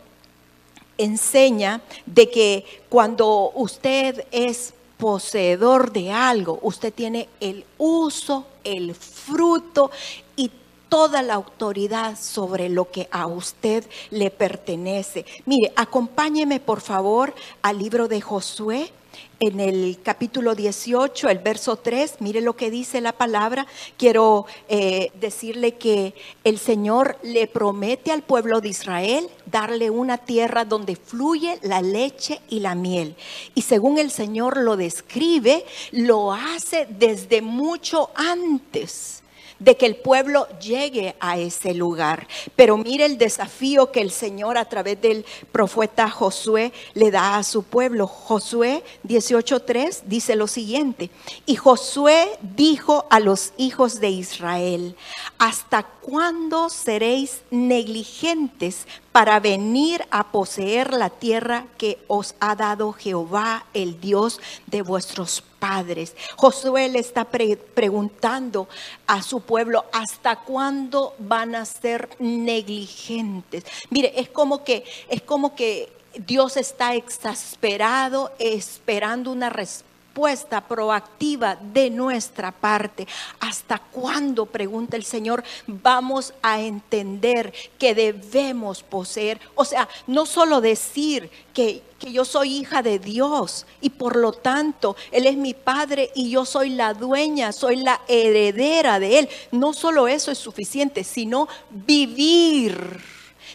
enseña 0.99 1.81
de 2.05 2.31
que 2.31 2.64
cuando 2.88 3.52
usted 3.55 4.26
es 4.33 4.75
poseedor 4.99 5.93
de 5.93 6.12
algo, 6.12 6.59
usted 6.62 6.93
tiene 6.93 7.29
el 7.41 7.64
uso, 7.79 8.47
el 8.64 8.95
fruto 8.95 9.91
y 10.37 10.50
toda 10.93 11.23
la 11.23 11.33
autoridad 11.33 12.19
sobre 12.21 12.69
lo 12.69 12.91
que 12.91 13.09
a 13.11 13.27
usted 13.27 13.83
le 14.11 14.31
pertenece. 14.31 15.25
Mire, 15.47 15.73
acompáñeme 15.75 16.61
por 16.61 16.83
favor 16.83 17.35
al 17.63 17.79
libro 17.79 18.09
de 18.09 18.21
Josué. 18.21 18.93
En 19.41 19.59
el 19.59 19.99
capítulo 20.03 20.55
18, 20.55 21.31
el 21.31 21.39
verso 21.39 21.77
3, 21.77 22.17
mire 22.21 22.43
lo 22.43 22.57
que 22.57 22.71
dice 22.71 23.01
la 23.01 23.13
palabra. 23.13 23.67
Quiero 23.97 24.45
eh, 24.69 25.11
decirle 25.19 25.77
que 25.77 26.13
el 26.45 26.59
Señor 26.59 27.17
le 27.23 27.47
promete 27.47 28.13
al 28.13 28.21
pueblo 28.21 28.61
de 28.61 28.69
Israel 28.69 29.31
darle 29.47 29.89
una 29.89 30.19
tierra 30.19 30.67
donde 30.67 30.97
fluye 30.97 31.59
la 31.63 31.81
leche 31.81 32.43
y 32.51 32.61
la 32.61 32.75
miel. 32.75 33.17
Y 33.55 33.63
según 33.63 33.97
el 33.97 34.11
Señor 34.11 34.59
lo 34.59 34.77
describe, 34.77 35.65
lo 35.91 36.35
hace 36.35 36.87
desde 36.91 37.41
mucho 37.41 38.11
antes 38.15 39.22
de 39.62 39.76
que 39.76 39.87
el 39.87 39.97
pueblo 39.97 40.49
llegue 40.59 41.14
a 41.21 41.38
ese 41.38 41.75
lugar. 41.75 42.26
Pero 42.57 42.76
mire 42.76 43.04
el 43.04 43.19
desafío 43.19 43.92
que 43.92 44.00
el 44.00 44.11
Señor 44.11 44.59
a 44.59 44.64
través 44.64 45.00
del 45.00 45.25
profeta 45.52 46.11
Josué 46.11 46.73
le 46.95 47.11
da 47.11 47.37
a 47.37 47.42
su 47.42 47.62
pueblo. 47.62 48.07
Josué 48.07 48.83
18.3 49.07 50.02
dice 50.07 50.37
lo 50.37 50.47
siguiente, 50.47 51.11
y 51.47 51.57
Josué 51.57 52.28
dijo 52.40 53.07
a 53.11 53.21
los 53.21 53.52
hijos 53.57 54.00
de 54.00 54.11
Israel, 54.11 54.97
¿hasta 55.38 55.83
cuándo 55.83 56.69
seréis 56.69 57.42
negligentes 57.50 58.87
para 59.12 59.40
venir 59.40 60.04
a 60.11 60.33
poseer 60.33 60.92
la 60.92 61.11
tierra 61.11 61.66
que 61.78 61.99
os 62.09 62.35
ha 62.40 62.57
dado 62.57 62.92
Jehová, 62.92 63.66
el 63.75 64.00
Dios 64.00 64.40
de 64.66 64.83
vuestros 64.83 65.42
padres. 65.62 66.16
Josué 66.35 66.88
le 66.88 66.99
está 66.99 67.25
preguntando 67.25 68.69
a 69.07 69.23
su 69.23 69.42
pueblo, 69.42 69.85
¿hasta 69.92 70.35
cuándo 70.40 71.14
van 71.21 71.54
a 71.54 71.64
ser 71.64 72.09
negligentes? 72.19 73.62
Mire, 73.88 74.12
es 74.16 74.28
como 74.28 74.64
que 74.64 74.83
es 75.09 75.23
como 75.23 75.54
que 75.54 75.88
Dios 76.26 76.57
está 76.57 76.97
exasperado 76.97 78.33
esperando 78.40 79.31
una 79.31 79.50
respuesta 79.50 79.92
respuesta 80.12 80.61
proactiva 80.61 81.57
de 81.57 81.88
nuestra 81.88 82.52
parte. 82.52 83.07
¿Hasta 83.40 83.78
cuándo, 83.78 84.45
pregunta 84.45 84.95
el 84.99 85.04
Señor, 85.04 85.42
vamos 85.66 86.35
a 86.42 86.61
entender 86.61 87.54
que 87.78 87.95
debemos 87.95 88.83
poseer? 88.83 89.40
O 89.54 89.64
sea, 89.64 89.88
no 90.07 90.26
solo 90.26 90.61
decir 90.61 91.31
que, 91.54 91.83
que 91.99 92.12
yo 92.12 92.26
soy 92.26 92.59
hija 92.59 92.83
de 92.83 92.99
Dios 92.99 93.64
y 93.81 93.88
por 93.88 94.16
lo 94.16 94.33
tanto 94.33 94.97
Él 95.11 95.26
es 95.26 95.38
mi 95.38 95.54
Padre 95.54 96.11
y 96.14 96.28
yo 96.28 96.45
soy 96.45 96.69
la 96.69 96.92
dueña, 96.92 97.50
soy 97.50 97.76
la 97.76 98.02
heredera 98.07 99.00
de 99.00 99.21
Él. 99.21 99.31
No 99.50 99.73
solo 99.73 100.09
eso 100.09 100.31
es 100.31 100.37
suficiente, 100.37 101.04
sino 101.04 101.49
vivir, 101.71 103.00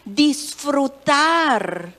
disfrutar 0.05 1.93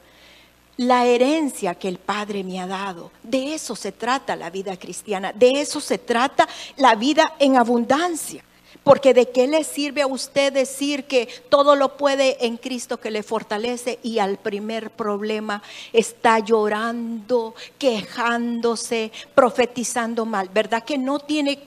la 0.79 1.05
herencia 1.07 1.75
que 1.75 1.89
el 1.89 1.99
Padre 1.99 2.45
me 2.45 2.61
ha 2.61 2.67
dado. 2.67 3.11
De 3.23 3.55
eso 3.55 3.77
se 3.77 3.93
trata 3.93 4.37
la 4.37 4.49
vida 4.49 4.77
cristiana, 4.79 5.33
de 5.33 5.61
eso 5.61 5.81
se 5.81 5.99
trata 5.99 6.49
la 6.77 6.95
vida 6.95 7.35
en 7.39 7.57
abundancia. 7.57 8.43
Porque 8.85 9.13
de 9.13 9.29
qué 9.31 9.49
le 9.49 9.65
sirve 9.65 10.03
a 10.03 10.07
usted 10.07 10.53
decir 10.53 11.05
que 11.05 11.29
todo 11.51 11.75
lo 11.75 11.97
puede 11.97 12.47
en 12.47 12.57
Cristo 12.57 12.99
que 12.99 13.11
le 13.11 13.23
fortalece 13.23 13.99
y 14.03 14.19
al 14.19 14.39
primer 14.39 14.91
problema 14.91 15.63
está 15.93 16.39
llorando, 16.39 17.55
quejándose, 17.77 19.11
profetizando 19.35 20.25
mal. 20.25 20.49
¿Verdad 20.49 20.85
que 20.85 20.97
no 20.97 21.19
tiene, 21.19 21.59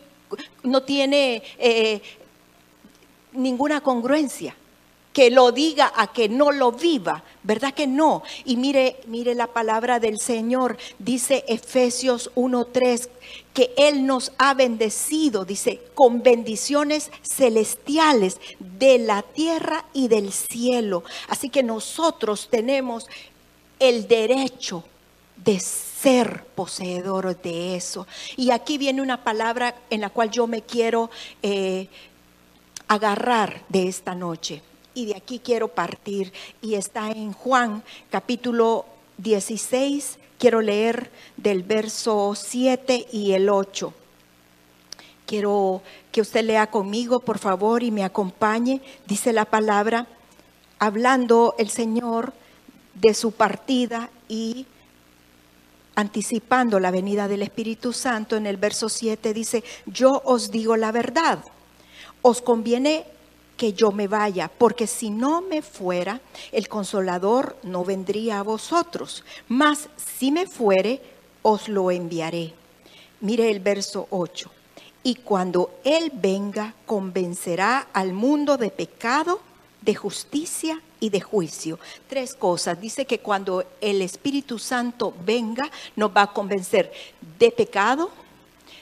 no 0.64 0.82
tiene 0.84 1.44
eh, 1.60 2.02
ninguna 3.34 3.82
congruencia? 3.82 4.56
Que 5.14 5.30
lo 5.30 5.52
diga 5.52 5.92
a 5.96 6.08
que 6.08 6.30
no 6.30 6.52
lo 6.52 6.72
viva, 6.72 7.24
¿verdad 7.44 7.74
que 7.74 7.88
no? 7.88 8.24
Y 8.46 8.56
mire, 8.56 8.98
mire 9.08 9.36
la 9.36 9.48
palabra 9.48 10.00
del 10.00 10.20
Señor, 10.20 10.78
dice 11.00 11.44
Efesios 11.48 12.32
1:3 12.36 13.10
que 13.54 13.74
él 13.76 14.06
nos 14.06 14.32
ha 14.38 14.54
bendecido, 14.54 15.44
dice, 15.44 15.82
con 15.94 16.24
bendiciones 16.24 17.12
celestiales 17.24 18.40
de 18.60 19.00
la 19.00 19.24
tierra 19.24 19.86
y 19.94 20.08
del 20.08 20.32
cielo. 20.32 21.04
Así 21.28 21.50
que 21.50 21.62
nosotros 21.62 22.48
tenemos 22.50 23.08
el 23.80 24.08
derecho 24.08 24.86
de 25.36 25.60
ser 25.60 26.46
poseedor 26.56 27.42
de 27.42 27.76
eso. 27.76 28.08
Y 28.38 28.52
aquí 28.52 28.78
viene 28.78 29.02
una 29.02 29.24
palabra 29.24 29.76
en 29.90 30.00
la 30.00 30.10
cual 30.10 30.32
yo 30.32 30.48
me 30.48 30.62
quiero 30.62 31.10
eh, 31.42 31.88
agarrar 32.88 33.64
de 33.68 33.90
esta 33.90 34.16
noche 34.16 34.62
y 34.94 35.06
de 35.08 35.16
aquí 35.16 35.40
quiero 35.40 35.70
partir. 35.70 36.34
Y 36.62 36.76
está 36.76 37.12
en 37.12 37.34
Juan 37.34 37.84
capítulo 38.10 38.86
16, 39.18 40.18
quiero 40.38 40.62
leer 40.62 41.12
del 41.38 41.64
verso 41.64 42.34
7 42.36 43.08
y 43.12 43.34
el 43.34 43.50
8. 43.50 43.94
Quiero 45.26 45.82
que 46.12 46.22
usted 46.22 46.44
lea 46.44 46.68
conmigo, 46.68 47.20
por 47.20 47.40
favor, 47.40 47.84
y 47.84 47.92
me 47.92 48.04
acompañe. 48.04 48.82
Dice 49.08 49.32
la 49.32 49.46
palabra, 49.46 50.08
hablando 50.80 51.56
el 51.58 51.70
Señor 51.70 52.34
de 52.96 53.14
su 53.14 53.32
partida 53.32 54.10
y 54.28 54.66
anticipando 55.96 56.80
la 56.80 56.92
venida 56.92 57.28
del 57.28 57.44
Espíritu 57.44 57.94
Santo, 57.94 58.36
en 58.36 58.48
el 58.48 58.58
verso 58.58 58.90
7 58.90 59.34
dice, 59.34 59.64
yo 59.86 60.22
os 60.26 60.52
digo 60.52 60.76
la 60.76 60.92
verdad, 60.92 61.44
os 62.22 62.42
conviene 62.42 63.06
que 63.62 63.74
yo 63.74 63.92
me 63.92 64.08
vaya, 64.08 64.50
porque 64.50 64.88
si 64.88 65.12
no 65.12 65.44
me 65.44 65.62
fuera, 65.62 66.20
el 66.52 66.68
consolador 66.68 67.58
no 67.62 67.86
vendría 67.86 68.40
a 68.40 68.42
vosotros, 68.42 69.24
mas 69.48 69.88
si 69.98 70.32
me 70.32 70.48
fuere, 70.48 71.00
os 71.44 71.70
lo 71.70 71.92
enviaré. 71.92 72.56
Mire 73.20 73.52
el 73.52 73.60
verso 73.60 74.08
8. 74.10 74.50
Y 75.04 75.14
cuando 75.14 75.76
Él 75.84 76.12
venga, 76.12 76.74
convencerá 76.88 77.88
al 77.94 78.14
mundo 78.14 78.58
de 78.58 78.72
pecado, 78.72 79.42
de 79.82 79.94
justicia 79.94 80.82
y 81.00 81.10
de 81.10 81.22
juicio. 81.22 81.78
Tres 82.08 82.34
cosas. 82.34 82.82
Dice 82.82 83.06
que 83.06 83.20
cuando 83.20 83.64
el 83.80 84.02
Espíritu 84.02 84.58
Santo 84.58 85.14
venga, 85.24 85.70
nos 85.96 86.10
va 86.10 86.24
a 86.24 86.34
convencer 86.34 86.92
de 87.38 87.52
pecado, 87.52 88.10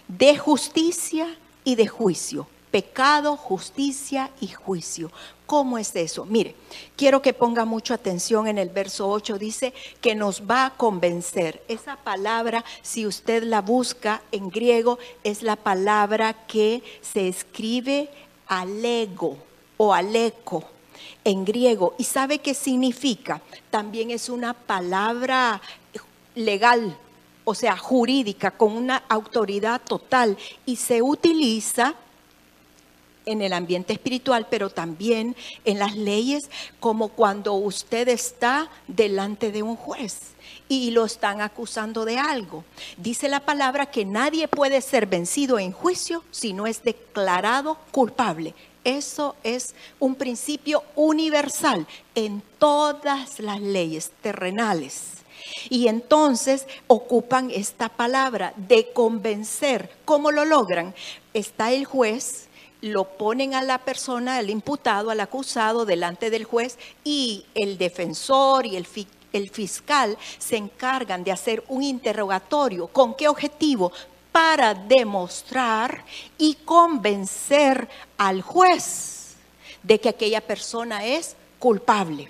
de 0.08 0.38
justicia 0.38 1.36
y 1.66 1.76
de 1.76 1.88
juicio 1.88 2.48
pecado, 2.72 3.36
justicia 3.38 4.32
y 4.40 4.48
juicio. 4.48 5.12
¿Cómo 5.46 5.78
es 5.78 5.96
eso? 5.96 6.26
Mire, 6.26 6.56
quiero 6.96 7.22
que 7.22 7.34
ponga 7.34 7.66
mucha 7.66 7.96
atención 7.96 8.48
en 8.48 8.58
el 8.58 8.70
verso 8.70 9.10
8, 9.10 9.40
dice 9.40 9.74
que 10.00 10.14
nos 10.14 10.44
va 10.44 10.68
a 10.68 10.70
convencer. 10.76 11.64
Esa 11.68 11.96
palabra, 11.96 12.64
si 12.84 13.08
usted 13.08 13.44
la 13.44 13.62
busca 13.62 14.22
en 14.32 14.50
griego, 14.50 15.00
es 15.24 15.42
la 15.42 15.56
palabra 15.56 16.46
que 16.46 16.84
se 17.02 17.28
escribe 17.28 18.10
alego 18.48 19.38
o 19.78 19.94
aleco 19.94 20.64
en 21.24 21.46
griego. 21.46 21.96
¿Y 21.98 22.04
sabe 22.04 22.40
qué 22.40 22.54
significa? 22.54 23.42
También 23.70 24.12
es 24.12 24.30
una 24.30 24.54
palabra 24.54 25.62
legal, 26.36 26.96
o 27.44 27.56
sea, 27.56 27.76
jurídica, 27.78 28.52
con 28.52 28.74
una 28.74 29.04
autoridad 29.10 29.82
total 29.82 30.38
y 30.66 30.76
se 30.76 31.02
utiliza 31.02 31.96
en 33.30 33.42
el 33.42 33.54
ambiente 33.54 33.94
espiritual, 33.94 34.48
pero 34.50 34.70
también 34.70 35.36
en 35.66 35.80
las 35.80 35.96
leyes, 35.96 36.50
como 36.80 37.10
cuando 37.10 37.54
usted 37.54 38.08
está 38.08 38.70
delante 38.88 39.52
de 39.52 39.64
un 39.64 39.76
juez 39.76 40.34
y 40.68 40.92
lo 40.92 41.06
están 41.06 41.42
acusando 41.42 42.06
de 42.06 42.18
algo. 42.18 42.64
Dice 42.98 43.30
la 43.30 43.40
palabra 43.40 43.88
que 43.88 44.06
nadie 44.06 44.48
puede 44.48 44.82
ser 44.82 45.06
vencido 45.06 45.60
en 45.60 45.72
juicio 45.72 46.24
si 46.32 46.54
no 46.54 46.68
es 46.68 46.84
declarado 46.84 47.78
culpable. 47.92 48.54
Eso 48.84 49.36
es 49.44 49.76
un 50.00 50.16
principio 50.16 50.84
universal 50.96 51.86
en 52.16 52.42
todas 52.58 53.40
las 53.40 53.62
leyes 53.62 54.12
terrenales. 54.22 55.20
Y 55.70 55.88
entonces 55.88 56.66
ocupan 56.88 57.52
esta 57.52 57.90
palabra 57.90 58.54
de 58.56 58.92
convencer. 58.92 59.90
¿Cómo 60.06 60.32
lo 60.32 60.46
logran? 60.46 60.94
Está 61.34 61.72
el 61.72 61.86
juez, 61.86 62.49
lo 62.82 63.06
ponen 63.06 63.56
a 63.56 63.62
la 63.62 63.80
persona, 63.80 64.38
al 64.38 64.50
imputado, 64.50 65.10
al 65.10 65.20
acusado, 65.20 65.86
delante 65.86 66.30
del 66.30 66.46
juez 66.46 66.78
y 67.04 67.46
el 67.56 67.78
defensor 67.78 68.66
y 68.66 68.78
el, 68.78 68.88
el 69.34 69.50
fiscal 69.50 70.18
se 70.38 70.58
encargan 70.58 71.24
de 71.24 71.32
hacer 71.32 71.64
un 71.68 71.84
interrogatorio. 71.84 72.88
¿Con 72.88 73.16
qué 73.16 73.28
objetivo? 73.28 73.92
Para 74.32 74.74
demostrar 74.74 76.04
y 76.38 76.56
convencer 76.66 77.90
al 78.18 78.42
juez 78.42 79.36
de 79.84 80.00
que 80.00 80.10
aquella 80.10 80.42
persona 80.42 81.06
es 81.06 81.36
culpable. 81.58 82.30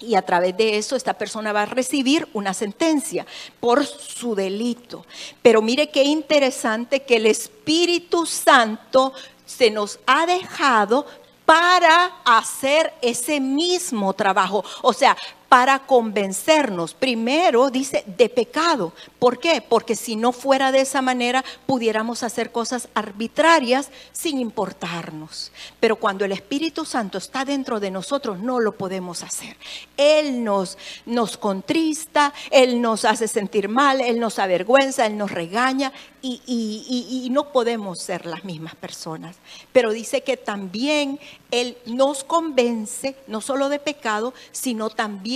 Y 0.00 0.16
a 0.16 0.22
través 0.22 0.56
de 0.56 0.76
eso 0.76 0.96
esta 0.96 1.14
persona 1.14 1.52
va 1.52 1.62
a 1.62 1.66
recibir 1.66 2.28
una 2.32 2.52
sentencia 2.52 3.26
por 3.60 3.86
su 3.86 4.34
delito. 4.34 5.06
Pero 5.40 5.62
mire 5.62 5.90
qué 5.90 6.04
interesante 6.04 7.02
que 7.02 7.16
el 7.16 7.26
Espíritu 7.26 8.26
Santo 8.26 9.12
se 9.46 9.70
nos 9.70 9.98
ha 10.06 10.26
dejado 10.26 11.06
para 11.44 12.12
hacer 12.24 12.92
ese 13.02 13.40
mismo 13.40 14.12
trabajo. 14.14 14.64
O 14.82 14.92
sea, 14.92 15.16
para 15.48 15.80
convencernos, 15.80 16.94
primero 16.94 17.70
dice, 17.70 18.04
de 18.06 18.28
pecado. 18.28 18.92
¿Por 19.18 19.38
qué? 19.38 19.62
Porque 19.66 19.94
si 19.94 20.16
no 20.16 20.32
fuera 20.32 20.72
de 20.72 20.80
esa 20.80 21.02
manera, 21.02 21.44
pudiéramos 21.66 22.22
hacer 22.22 22.50
cosas 22.50 22.88
arbitrarias 22.94 23.90
sin 24.12 24.38
importarnos. 24.38 25.52
Pero 25.80 25.96
cuando 25.96 26.24
el 26.24 26.32
Espíritu 26.32 26.84
Santo 26.84 27.18
está 27.18 27.44
dentro 27.44 27.78
de 27.78 27.90
nosotros, 27.90 28.38
no 28.38 28.60
lo 28.60 28.72
podemos 28.76 29.22
hacer. 29.22 29.56
Él 29.96 30.42
nos, 30.42 30.78
nos 31.06 31.36
contrista, 31.36 32.32
Él 32.50 32.80
nos 32.80 33.04
hace 33.04 33.28
sentir 33.28 33.68
mal, 33.68 34.00
Él 34.00 34.18
nos 34.18 34.38
avergüenza, 34.38 35.06
Él 35.06 35.16
nos 35.16 35.30
regaña 35.30 35.92
y, 36.20 36.40
y 36.46 37.28
no 37.30 37.52
podemos 37.52 38.00
ser 38.00 38.24
las 38.24 38.44
mismas 38.44 38.74
personas. 38.74 39.36
Pero 39.72 39.92
dice 39.92 40.22
que 40.22 40.38
también 40.38 41.20
Él 41.50 41.76
nos 41.84 42.24
convence, 42.24 43.14
no 43.26 43.42
solo 43.42 43.68
de 43.68 43.78
pecado, 43.78 44.32
sino 44.50 44.88
también 44.88 45.33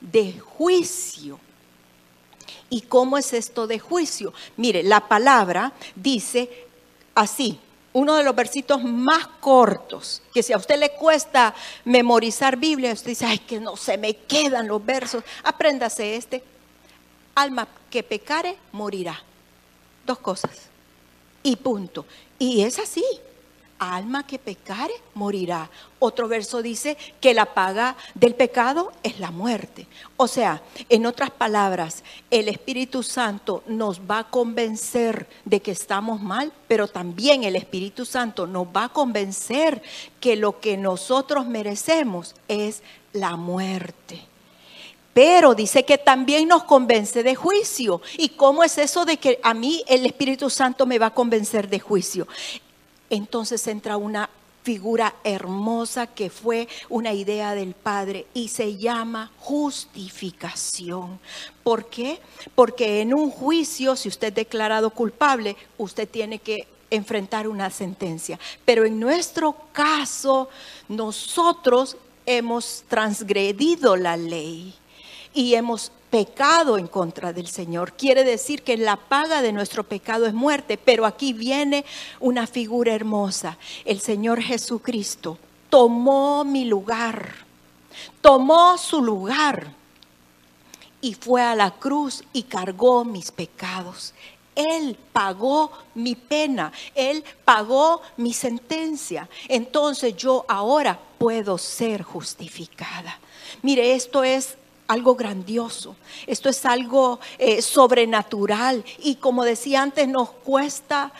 de 0.00 0.38
juicio. 0.40 1.38
¿Y 2.68 2.82
cómo 2.82 3.16
es 3.16 3.32
esto 3.32 3.66
de 3.66 3.78
juicio? 3.78 4.32
Mire, 4.56 4.82
la 4.82 5.06
palabra 5.08 5.72
dice 5.94 6.66
así, 7.14 7.58
uno 7.92 8.16
de 8.16 8.24
los 8.24 8.34
versitos 8.34 8.82
más 8.82 9.26
cortos, 9.40 10.22
que 10.34 10.42
si 10.42 10.52
a 10.52 10.58
usted 10.58 10.78
le 10.78 10.90
cuesta 10.90 11.54
memorizar 11.84 12.56
Biblia, 12.56 12.92
usted 12.92 13.10
dice, 13.10 13.26
ay, 13.26 13.38
que 13.38 13.60
no 13.60 13.76
se 13.76 13.96
me 13.96 14.14
quedan 14.14 14.68
los 14.68 14.84
versos, 14.84 15.24
apréndase 15.44 16.16
este. 16.16 16.42
Alma 17.34 17.68
que 17.90 18.02
pecare, 18.02 18.56
morirá. 18.72 19.22
Dos 20.04 20.18
cosas. 20.18 20.68
Y 21.42 21.56
punto. 21.56 22.04
Y 22.38 22.62
es 22.62 22.78
así 22.78 23.04
alma 23.78 24.26
que 24.26 24.38
pecare 24.38 24.92
morirá. 25.14 25.70
Otro 25.98 26.28
verso 26.28 26.62
dice 26.62 26.96
que 27.20 27.34
la 27.34 27.54
paga 27.54 27.96
del 28.14 28.34
pecado 28.34 28.92
es 29.02 29.18
la 29.20 29.30
muerte. 29.30 29.86
O 30.16 30.28
sea, 30.28 30.62
en 30.88 31.06
otras 31.06 31.30
palabras, 31.30 32.04
el 32.30 32.48
Espíritu 32.48 33.02
Santo 33.02 33.62
nos 33.66 34.00
va 34.00 34.20
a 34.20 34.30
convencer 34.30 35.26
de 35.44 35.60
que 35.60 35.72
estamos 35.72 36.20
mal, 36.20 36.52
pero 36.68 36.88
también 36.88 37.44
el 37.44 37.56
Espíritu 37.56 38.04
Santo 38.04 38.46
nos 38.46 38.66
va 38.66 38.84
a 38.84 38.88
convencer 38.92 39.82
que 40.20 40.36
lo 40.36 40.60
que 40.60 40.76
nosotros 40.76 41.46
merecemos 41.46 42.34
es 42.48 42.82
la 43.12 43.36
muerte. 43.36 44.26
Pero 45.16 45.54
dice 45.54 45.86
que 45.86 45.96
también 45.96 46.46
nos 46.46 46.64
convence 46.64 47.22
de 47.22 47.34
juicio. 47.34 48.02
¿Y 48.18 48.28
cómo 48.28 48.62
es 48.62 48.76
eso 48.76 49.06
de 49.06 49.16
que 49.16 49.40
a 49.42 49.54
mí 49.54 49.82
el 49.86 50.04
Espíritu 50.04 50.50
Santo 50.50 50.84
me 50.84 50.98
va 50.98 51.06
a 51.06 51.14
convencer 51.14 51.70
de 51.70 51.80
juicio? 51.80 52.28
Entonces 53.10 53.66
entra 53.66 53.96
una 53.96 54.30
figura 54.66 55.14
hermosa 55.22 56.08
que 56.08 56.28
fue 56.28 56.66
una 56.88 57.12
idea 57.12 57.54
del 57.54 57.74
Padre 57.74 58.26
y 58.34 58.48
se 58.48 58.76
llama 58.76 59.30
justificación. 59.38 61.20
¿Por 61.62 61.88
qué? 61.88 62.18
Porque 62.56 63.00
en 63.00 63.14
un 63.14 63.30
juicio, 63.30 63.94
si 63.94 64.08
usted 64.08 64.28
es 64.28 64.34
declarado 64.34 64.90
culpable, 64.90 65.56
usted 65.78 66.08
tiene 66.08 66.40
que 66.40 66.66
enfrentar 66.90 67.46
una 67.46 67.70
sentencia. 67.70 68.40
Pero 68.64 68.84
en 68.84 68.98
nuestro 68.98 69.54
caso, 69.72 70.48
nosotros 70.88 71.96
hemos 72.26 72.82
transgredido 72.88 73.94
la 73.96 74.16
ley 74.16 74.74
y 75.32 75.54
hemos 75.54 75.92
pecado 76.10 76.78
en 76.78 76.86
contra 76.86 77.32
del 77.32 77.48
Señor. 77.48 77.92
Quiere 77.92 78.24
decir 78.24 78.62
que 78.62 78.76
la 78.76 78.96
paga 78.96 79.42
de 79.42 79.52
nuestro 79.52 79.84
pecado 79.84 80.26
es 80.26 80.34
muerte, 80.34 80.78
pero 80.78 81.06
aquí 81.06 81.32
viene 81.32 81.84
una 82.20 82.46
figura 82.46 82.94
hermosa. 82.94 83.58
El 83.84 84.00
Señor 84.00 84.40
Jesucristo 84.40 85.38
tomó 85.68 86.44
mi 86.44 86.64
lugar, 86.64 87.34
tomó 88.20 88.78
su 88.78 89.02
lugar 89.02 89.72
y 91.00 91.14
fue 91.14 91.42
a 91.42 91.54
la 91.54 91.72
cruz 91.72 92.24
y 92.32 92.44
cargó 92.44 93.04
mis 93.04 93.30
pecados. 93.30 94.14
Él 94.54 94.96
pagó 95.12 95.70
mi 95.94 96.14
pena, 96.14 96.72
Él 96.94 97.22
pagó 97.44 98.00
mi 98.16 98.32
sentencia. 98.32 99.28
Entonces 99.48 100.16
yo 100.16 100.44
ahora 100.48 100.98
puedo 101.18 101.58
ser 101.58 102.02
justificada. 102.02 103.20
Mire, 103.62 103.94
esto 103.94 104.24
es 104.24 104.56
algo 104.86 105.14
grandioso, 105.14 105.96
esto 106.26 106.48
es 106.48 106.64
algo 106.64 107.20
eh, 107.38 107.62
sobrenatural 107.62 108.84
y 108.98 109.16
como 109.16 109.44
decía 109.44 109.82
antes, 109.82 110.06
nos 110.08 110.30
cuesta 110.30 111.12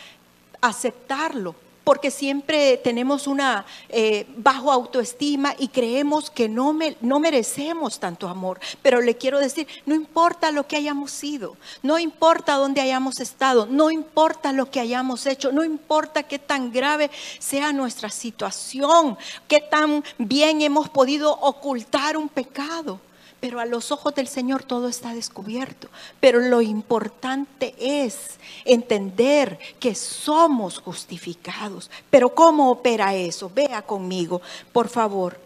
aceptarlo 0.61 1.55
porque 1.87 2.11
siempre 2.11 2.75
tenemos 2.75 3.27
una 3.27 3.65
eh, 3.87 4.27
bajo 4.35 4.73
autoestima 4.73 5.55
y 5.57 5.69
creemos 5.69 6.29
que 6.29 6.49
no, 6.49 6.77
no 6.99 7.19
merecemos 7.21 7.97
tanto 7.97 8.27
amor. 8.27 8.59
Pero 8.81 8.99
le 8.99 9.15
quiero 9.15 9.39
decir, 9.39 9.69
no 9.85 9.95
importa 9.95 10.51
lo 10.51 10.67
que 10.67 10.75
hayamos 10.75 11.11
sido, 11.11 11.55
no 11.83 11.97
importa 11.97 12.55
dónde 12.55 12.81
hayamos 12.81 13.21
estado, 13.21 13.67
no 13.67 13.89
importa 13.89 14.51
lo 14.51 14.69
que 14.69 14.81
hayamos 14.81 15.25
hecho, 15.27 15.53
no 15.53 15.63
importa 15.63 16.23
qué 16.23 16.39
tan 16.39 16.73
grave 16.73 17.09
sea 17.39 17.71
nuestra 17.71 18.09
situación, 18.09 19.17
qué 19.47 19.61
tan 19.61 20.03
bien 20.17 20.61
hemos 20.61 20.89
podido 20.89 21.31
ocultar 21.39 22.17
un 22.17 22.27
pecado. 22.27 22.99
Pero 23.39 23.59
a 23.59 23.65
los 23.65 23.91
ojos 23.91 24.15
del 24.15 24.27
Señor 24.27 24.63
todo 24.63 24.87
está 24.87 25.13
descubierto. 25.13 25.89
Pero 26.19 26.39
lo 26.39 26.61
importante 26.61 27.75
es 27.79 28.37
entender 28.65 29.59
que 29.79 29.93
somos 29.93 30.79
justificados. 30.79 31.91
Pero 32.09 32.33
¿cómo 32.33 32.71
opera 32.71 33.13
eso? 33.13 33.51
Vea 33.53 33.83
conmigo, 33.83 34.41
por 34.73 34.89
favor. 34.89 35.39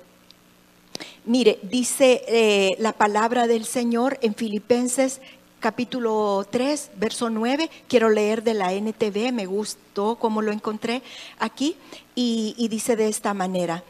Mire, 1.26 1.60
dice 1.64 2.24
eh, 2.28 2.76
la 2.80 2.94
palabra 2.94 3.48
del 3.48 3.66
Señor 3.66 4.18
en 4.22 4.36
Filipenses 4.36 5.22
capítulo 5.60 6.48
3, 6.50 6.92
verso 6.96 7.30
9. 7.30 7.70
Quiero 7.88 8.10
leer 8.10 8.42
de 8.44 8.54
la 8.54 8.74
NTV, 8.74 9.32
me 9.32 9.46
gustó 9.46 10.16
cómo 10.16 10.42
lo 10.42 10.52
encontré 10.52 11.04
aquí. 11.40 11.76
y 12.14 12.68
dice 12.68 12.96
de 12.96 13.08
esta 13.08 13.34
manera 13.34 13.84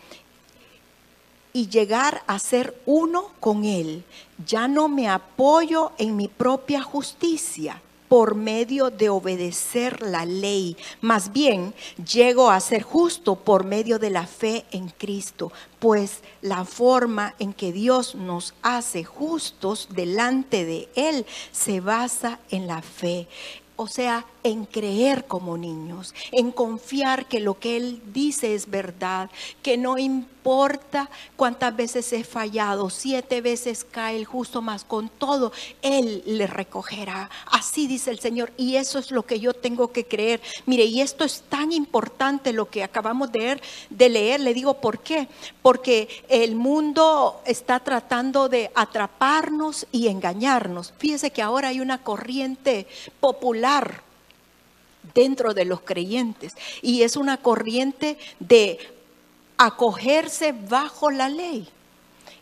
y 1.54 1.68
llegar 1.68 2.24
a 2.28 2.40
ser 2.40 2.80
uno 2.86 3.32
con 3.40 3.66
Él. 3.66 4.04
Ya 4.46 4.68
no 4.68 4.88
me 4.88 5.10
apoyo 5.10 5.92
en 5.98 6.16
mi 6.16 6.28
propia 6.28 6.82
justicia 6.82 7.82
por 8.12 8.36
medio 8.36 8.90
de 8.90 9.08
obedecer 9.08 10.02
la 10.02 10.26
ley. 10.26 10.76
Más 11.00 11.32
bien, 11.32 11.74
llego 12.06 12.52
a 12.52 12.60
ser 12.60 12.82
justo 12.82 13.36
por 13.38 13.64
medio 13.64 14.00
de 14.00 14.10
la 14.10 14.28
fe 14.28 14.66
en 14.72 14.90
Cristo, 14.90 15.54
pues 15.80 16.20
la 16.42 16.66
forma 16.66 17.36
en 17.40 17.54
que 17.54 17.72
Dios 17.72 18.16
nos 18.16 18.54
hace 18.64 19.06
justos 19.06 19.88
delante 19.92 20.66
de 20.66 20.90
Él 20.96 21.26
se 21.54 21.80
basa 21.80 22.40
en 22.50 22.68
la 22.68 22.82
fe. 22.82 23.30
O 23.82 23.88
sea, 23.88 24.28
en 24.44 24.66
creer 24.66 25.26
como 25.26 25.58
niños, 25.58 26.14
en 26.32 26.52
confiar 26.52 27.26
que 27.26 27.40
lo 27.40 27.58
que 27.58 27.78
Él 27.78 28.00
dice 28.14 28.54
es 28.54 28.70
verdad, 28.70 29.32
que 29.64 29.76
no 29.76 29.98
importa 29.98 31.10
cuántas 31.36 31.76
veces 31.76 32.14
he 32.14 32.24
fallado, 32.24 32.92
siete 32.92 33.42
veces 33.42 33.84
cae 33.90 34.18
el 34.18 34.26
justo, 34.26 34.62
más 34.62 34.84
con 34.84 35.10
todo, 35.10 35.52
Él 35.82 36.22
le 36.28 36.46
recogerá. 36.46 37.32
Así 37.48 37.88
dice 37.88 38.12
el 38.12 38.20
Señor, 38.20 38.52
y 38.56 38.76
eso 38.76 39.00
es 39.00 39.10
lo 39.10 39.24
que 39.24 39.40
yo 39.40 39.54
tengo 39.54 39.92
que 39.92 40.06
creer. 40.06 40.42
Mire, 40.68 40.86
y 40.86 41.02
esto 41.02 41.24
es 41.24 41.42
tan 41.50 41.72
importante 41.72 42.54
lo 42.54 42.70
que 42.70 42.84
acabamos 42.84 43.32
de 43.32 43.40
leer, 43.40 43.62
de 43.90 44.10
leer. 44.10 44.40
le 44.42 44.54
digo 44.54 44.76
por 44.76 45.00
qué, 45.00 45.28
porque 45.64 46.24
el 46.30 46.56
mundo 46.56 47.42
está 47.46 47.80
tratando 47.80 48.48
de 48.48 48.70
atraparnos 48.76 49.88
y 49.92 50.08
engañarnos. 50.08 50.94
Fíjese 51.00 51.32
que 51.32 51.42
ahora 51.42 51.70
hay 51.70 51.80
una 51.80 52.04
corriente 52.04 52.88
popular 53.20 53.71
dentro 55.14 55.54
de 55.54 55.66
los 55.66 55.82
creyentes. 55.82 56.54
Y 56.82 57.04
es 57.04 57.16
una 57.16 57.38
corriente 57.38 58.18
de 58.40 58.80
acogerse 59.58 60.54
bajo 60.54 61.12
la 61.12 61.30
ley. 61.30 61.68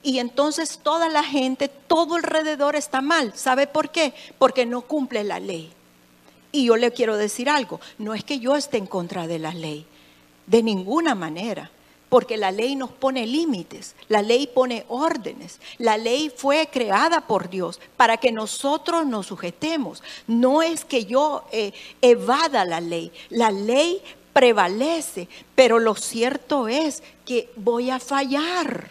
Y 0.02 0.20
entonces 0.20 0.80
toda 0.82 1.10
la 1.10 1.24
gente, 1.24 1.68
todo 1.68 2.16
alrededor 2.16 2.76
está 2.76 3.02
mal. 3.02 3.34
¿Sabe 3.36 3.68
por 3.68 3.90
qué? 3.90 4.14
Porque 4.38 4.66
no 4.66 4.82
cumple 4.82 5.24
la 5.24 5.40
ley. 5.40 5.72
Y 6.52 6.66
yo 6.66 6.78
le 6.78 6.92
quiero 6.92 7.18
decir 7.18 7.50
algo, 7.50 7.80
no 7.98 8.14
es 8.14 8.24
que 8.24 8.40
yo 8.40 8.56
esté 8.56 8.78
en 8.78 8.88
contra 8.88 9.28
de 9.28 9.38
la 9.38 9.54
ley, 9.54 9.86
de 10.48 10.64
ninguna 10.64 11.14
manera 11.14 11.70
porque 12.10 12.38
la 12.38 12.52
ley 12.52 12.76
nos 12.76 12.90
pone 12.90 13.26
límites, 13.26 13.96
la 14.08 14.22
ley 14.22 14.48
pone 14.48 14.86
órdenes, 14.90 15.60
la 15.78 15.98
ley 15.98 16.32
fue 16.36 16.68
creada 16.72 17.22
por 17.22 17.50
Dios 17.50 17.80
para 17.96 18.18
que 18.18 18.32
nosotros 18.32 19.06
nos 19.06 19.28
sujetemos. 19.28 20.04
No 20.28 20.62
es 20.62 20.84
que 20.84 21.06
yo 21.06 21.46
eh, 21.52 21.72
evada 22.02 22.66
la 22.66 22.82
ley, 22.82 23.12
la 23.30 23.52
ley 23.52 24.02
prevalece, 24.34 25.28
pero 25.56 25.80
lo 25.80 25.96
cierto 25.96 26.68
es 26.68 27.04
que 27.26 27.50
voy 27.56 27.92
a 27.92 28.00
fallar. 28.00 28.90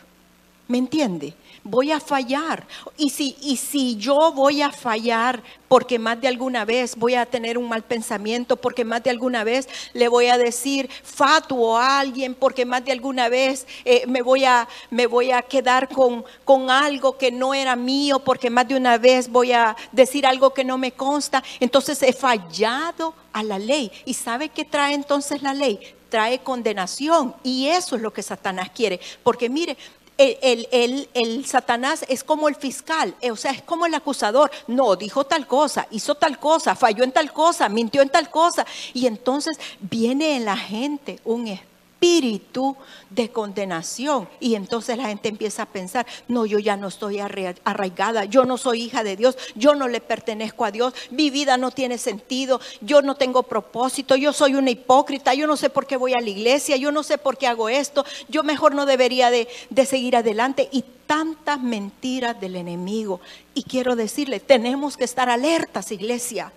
¿Me 0.68 0.78
entiende? 0.78 1.34
Voy 1.64 1.92
a 1.92 2.00
fallar. 2.00 2.66
Y 2.96 3.10
si, 3.10 3.36
y 3.40 3.56
si 3.56 3.96
yo 3.96 4.32
voy 4.32 4.62
a 4.62 4.70
fallar 4.70 5.42
porque 5.68 5.98
más 5.98 6.20
de 6.20 6.28
alguna 6.28 6.64
vez 6.64 6.96
voy 6.96 7.14
a 7.14 7.26
tener 7.26 7.58
un 7.58 7.68
mal 7.68 7.82
pensamiento, 7.82 8.56
porque 8.56 8.84
más 8.84 9.02
de 9.02 9.10
alguna 9.10 9.44
vez 9.44 9.68
le 9.92 10.08
voy 10.08 10.26
a 10.26 10.38
decir 10.38 10.88
fatuo 11.02 11.76
a 11.76 12.00
alguien, 12.00 12.34
porque 12.34 12.64
más 12.64 12.84
de 12.84 12.92
alguna 12.92 13.28
vez 13.28 13.66
eh, 13.84 14.04
me, 14.06 14.22
voy 14.22 14.44
a, 14.44 14.66
me 14.90 15.06
voy 15.06 15.30
a 15.30 15.42
quedar 15.42 15.88
con, 15.88 16.24
con 16.44 16.70
algo 16.70 17.18
que 17.18 17.30
no 17.30 17.54
era 17.54 17.76
mío, 17.76 18.18
porque 18.18 18.50
más 18.50 18.66
de 18.66 18.76
una 18.76 18.98
vez 18.98 19.28
voy 19.28 19.52
a 19.52 19.76
decir 19.92 20.26
algo 20.26 20.54
que 20.54 20.64
no 20.64 20.78
me 20.78 20.92
consta, 20.92 21.42
entonces 21.60 22.02
he 22.02 22.12
fallado 22.12 23.14
a 23.32 23.42
la 23.42 23.58
ley. 23.58 23.92
¿Y 24.04 24.14
sabe 24.14 24.48
qué 24.48 24.64
trae 24.64 24.94
entonces 24.94 25.42
la 25.42 25.54
ley? 25.54 25.78
trae 26.08 26.38
condenación. 26.38 27.34
Y 27.42 27.66
eso 27.68 27.96
es 27.96 28.02
lo 28.02 28.12
que 28.12 28.22
Satanás 28.22 28.70
quiere. 28.74 29.00
Porque 29.22 29.48
mire, 29.48 29.76
el, 30.18 31.08
el, 31.14 31.46
Satanás 31.46 32.04
es 32.08 32.24
como 32.24 32.48
el 32.48 32.56
fiscal, 32.56 33.14
eh, 33.20 33.30
o 33.30 33.36
sea, 33.36 33.52
es 33.52 33.62
como 33.62 33.86
el 33.86 33.94
acusador. 33.94 34.50
No, 34.66 34.96
dijo 34.96 35.24
tal 35.24 35.46
cosa, 35.46 35.86
hizo 35.90 36.14
tal 36.16 36.38
cosa, 36.38 36.74
falló 36.74 37.04
en 37.04 37.12
tal 37.12 37.32
cosa, 37.32 37.68
mintió 37.68 38.02
en 38.02 38.08
tal 38.08 38.28
cosa. 38.28 38.66
Y 38.92 39.06
entonces 39.06 39.58
viene 39.80 40.36
en 40.36 40.44
la 40.44 40.56
gente 40.56 41.20
un 41.24 41.46
espíritu 41.46 41.67
espíritu 41.98 42.76
de 43.10 43.30
condenación. 43.30 44.28
Y 44.38 44.54
entonces 44.54 44.96
la 44.96 45.08
gente 45.08 45.28
empieza 45.28 45.62
a 45.62 45.66
pensar, 45.66 46.06
no, 46.28 46.46
yo 46.46 46.60
ya 46.60 46.76
no 46.76 46.88
estoy 46.88 47.18
arraigada, 47.18 48.24
yo 48.24 48.44
no 48.44 48.56
soy 48.56 48.82
hija 48.82 49.02
de 49.02 49.16
Dios, 49.16 49.36
yo 49.56 49.74
no 49.74 49.88
le 49.88 50.00
pertenezco 50.00 50.64
a 50.64 50.70
Dios, 50.70 50.94
mi 51.10 51.30
vida 51.30 51.56
no 51.56 51.72
tiene 51.72 51.98
sentido, 51.98 52.60
yo 52.80 53.02
no 53.02 53.16
tengo 53.16 53.42
propósito, 53.42 54.14
yo 54.14 54.32
soy 54.32 54.54
una 54.54 54.70
hipócrita, 54.70 55.34
yo 55.34 55.48
no 55.48 55.56
sé 55.56 55.70
por 55.70 55.86
qué 55.86 55.96
voy 55.96 56.12
a 56.12 56.20
la 56.20 56.30
iglesia, 56.30 56.76
yo 56.76 56.92
no 56.92 57.02
sé 57.02 57.18
por 57.18 57.36
qué 57.36 57.48
hago 57.48 57.68
esto, 57.68 58.04
yo 58.28 58.44
mejor 58.44 58.74
no 58.76 58.86
debería 58.86 59.30
de, 59.30 59.48
de 59.70 59.84
seguir 59.84 60.14
adelante. 60.14 60.68
Y 60.70 60.84
tantas 61.06 61.58
mentiras 61.58 62.38
del 62.38 62.54
enemigo. 62.54 63.20
Y 63.54 63.62
quiero 63.62 63.96
decirle, 63.96 64.40
tenemos 64.40 64.96
que 64.96 65.04
estar 65.04 65.30
alertas, 65.30 65.90
iglesia. 65.90 66.52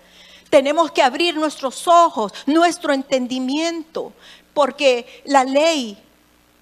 Tenemos 0.50 0.90
que 0.92 1.00
abrir 1.00 1.34
nuestros 1.34 1.88
ojos, 1.88 2.34
nuestro 2.44 2.92
entendimiento, 2.92 4.12
porque 4.54 5.06
la 5.24 5.44
ley 5.44 5.98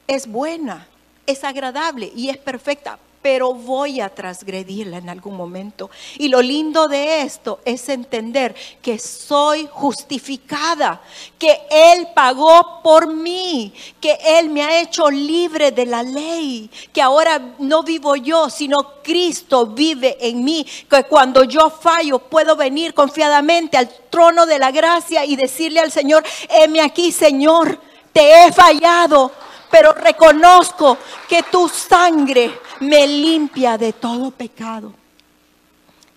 es 0.06 0.26
buena, 0.26 0.88
es 1.26 1.44
agradable 1.44 2.12
y 2.14 2.28
es 2.28 2.36
perfecta, 2.38 2.98
pero 3.22 3.52
voy 3.52 4.00
a 4.00 4.08
transgredirla 4.08 4.98
en 4.98 5.08
algún 5.08 5.36
momento. 5.36 5.90
Y 6.18 6.28
lo 6.28 6.40
lindo 6.40 6.88
de 6.88 7.22
esto 7.22 7.60
es 7.64 7.88
entender 7.88 8.54
que 8.80 8.98
soy 8.98 9.68
justificada, 9.70 11.02
que 11.38 11.60
Él 11.70 12.08
pagó 12.14 12.80
por 12.82 13.12
mí, 13.12 13.72
que 14.00 14.18
Él 14.24 14.48
me 14.48 14.62
ha 14.62 14.80
hecho 14.80 15.10
libre 15.10 15.70
de 15.70 15.86
la 15.86 16.02
ley, 16.02 16.70
que 16.92 17.02
ahora 17.02 17.54
no 17.58 17.82
vivo 17.82 18.16
yo, 18.16 18.48
sino 18.48 19.02
Cristo 19.02 19.66
vive 19.66 20.16
en 20.20 20.42
mí, 20.42 20.66
que 20.88 21.04
cuando 21.04 21.44
yo 21.44 21.70
fallo 21.70 22.18
puedo 22.18 22.56
venir 22.56 22.94
confiadamente 22.94 23.76
al 23.76 23.90
trono 24.08 24.46
de 24.46 24.58
la 24.58 24.70
gracia 24.70 25.24
y 25.24 25.36
decirle 25.36 25.80
al 25.80 25.92
Señor, 25.92 26.24
heme 26.48 26.80
aquí, 26.80 27.12
Señor, 27.12 27.78
te 28.12 28.46
he 28.46 28.52
fallado, 28.52 29.30
pero 29.70 29.92
reconozco 29.92 30.98
que 31.28 31.42
tu 31.44 31.68
sangre 31.68 32.50
me 32.80 33.06
limpia 33.06 33.78
de 33.78 33.92
todo 33.92 34.30
pecado. 34.30 34.92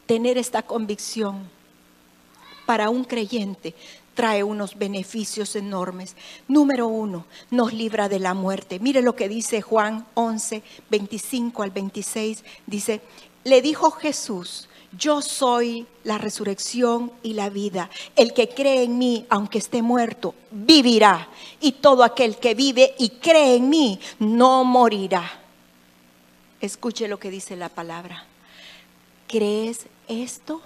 Tener 0.06 0.38
esta 0.38 0.64
convicción 0.64 1.50
para 2.66 2.90
un 2.90 3.04
creyente 3.04 3.76
trae 4.14 4.44
unos 4.44 4.78
beneficios 4.78 5.56
enormes. 5.56 6.16
Número 6.48 6.88
uno, 6.88 7.26
nos 7.50 7.74
libra 7.74 8.10
de 8.10 8.20
la 8.20 8.34
muerte. 8.34 8.80
Mire 8.80 9.02
lo 9.02 9.16
que 9.16 9.30
dice 9.30 9.62
Juan 9.62 10.06
11, 10.14 10.64
25 10.90 11.64
al 11.64 11.72
26. 11.72 12.44
Dice, 12.68 13.02
le 13.44 13.62
dijo 13.62 13.92
Jesús, 13.92 14.70
yo 14.98 15.22
soy 15.22 15.88
la 16.04 16.18
resurrección 16.18 17.12
y 17.24 17.34
la 17.34 17.50
vida. 17.50 17.90
El 18.16 18.34
que 18.34 18.50
cree 18.50 18.84
en 18.84 18.98
mí, 18.98 19.26
aunque 19.30 19.58
esté 19.58 19.82
muerto, 19.82 20.36
vivirá. 20.52 21.30
Y 21.60 21.74
todo 21.74 22.04
aquel 22.04 22.38
que 22.38 22.54
vive 22.54 22.94
y 23.00 23.10
cree 23.10 23.56
en 23.56 23.70
mí, 23.70 24.00
no 24.20 24.64
morirá. 24.64 25.40
Escuche 26.62 27.08
lo 27.08 27.20
que 27.20 27.32
dice 27.32 27.56
la 27.56 27.70
palabra. 27.70 28.26
¿Crees 29.28 29.88
esto? 30.08 30.62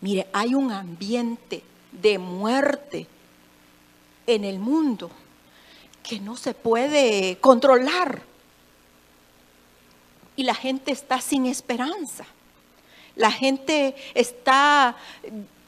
Mire, 0.00 0.26
hay 0.32 0.54
un 0.54 0.70
ambiente 0.70 1.62
de 1.92 2.18
muerte 2.18 3.06
en 4.26 4.44
el 4.44 4.58
mundo 4.58 5.10
que 6.02 6.20
no 6.20 6.36
se 6.36 6.52
puede 6.52 7.38
controlar. 7.38 8.22
Y 10.36 10.42
la 10.42 10.54
gente 10.54 10.92
está 10.92 11.20
sin 11.20 11.46
esperanza. 11.46 12.26
La 13.16 13.30
gente 13.30 13.94
está 14.14 14.96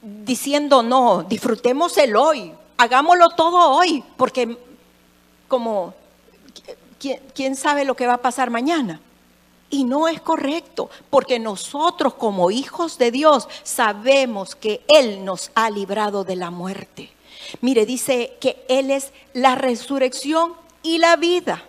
diciendo, 0.03 0.83
no, 0.83 1.23
disfrutemos 1.23 1.97
el 1.99 2.17
hoy, 2.17 2.53
hagámoslo 2.77 3.31
todo 3.31 3.71
hoy, 3.71 4.03
porque 4.17 4.57
como 5.49 5.95
¿quién, 7.35 7.57
sabe 7.57 7.85
lo 7.85 7.95
que 7.95 8.07
va 8.07 8.15
a 8.15 8.23
pasar 8.23 8.51
mañana? 8.51 9.01
Y 9.69 9.85
no 9.85 10.09
es 10.09 10.21
correcto, 10.21 10.91
porque 11.11 11.39
nosotros 11.39 12.15
como 12.15 12.51
hijos 12.51 12.99
de 12.99 13.11
Dios 13.11 13.49
sabemos 13.65 14.55
que 14.55 14.83
Él 14.89 15.25
nos 15.25 15.51
ha 15.55 15.71
librado 15.71 16.25
de 16.25 16.37
la 16.37 16.51
muerte. 16.51 17.11
Mire, 17.61 17.85
dice 17.85 18.37
que 18.41 18.65
Él 18.69 18.91
es 18.91 19.13
la 19.33 19.57
resurrección 19.57 20.55
y 20.83 20.99
la 20.99 21.17
vida. 21.17 21.63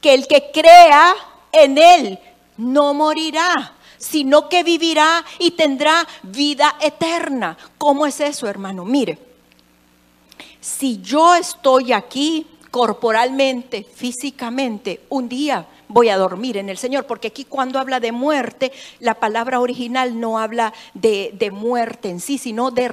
Que 0.00 0.14
el 0.14 0.26
que 0.26 0.50
crea 0.52 1.14
en 1.52 1.78
Él 1.78 2.18
no 2.56 2.94
morirá, 2.94 3.74
sino 4.00 4.48
que 4.48 4.64
vivirá 4.64 5.24
y 5.38 5.52
tendrá 5.52 6.08
vida 6.24 6.76
eterna. 6.80 7.56
¿Cómo 7.78 8.06
es 8.06 8.18
eso, 8.18 8.48
hermano? 8.48 8.84
Mire, 8.84 9.18
si 10.60 11.00
yo 11.00 11.34
estoy 11.36 11.92
aquí 11.92 12.46
corporalmente, 12.70 13.84
físicamente, 13.84 15.02
un 15.10 15.28
día 15.28 15.66
voy 15.88 16.08
a 16.08 16.16
dormir 16.16 16.56
en 16.56 16.68
el 16.68 16.78
Señor, 16.78 17.04
porque 17.06 17.28
aquí 17.28 17.44
cuando 17.44 17.78
habla 17.78 18.00
de 18.00 18.12
muerte, 18.12 18.72
la 19.00 19.14
palabra 19.14 19.60
original 19.60 20.18
no 20.18 20.38
habla 20.38 20.72
de, 20.94 21.50
muerte 21.52 22.08
en 22.08 22.20
sí, 22.20 22.38
sino 22.38 22.70
de 22.70 22.88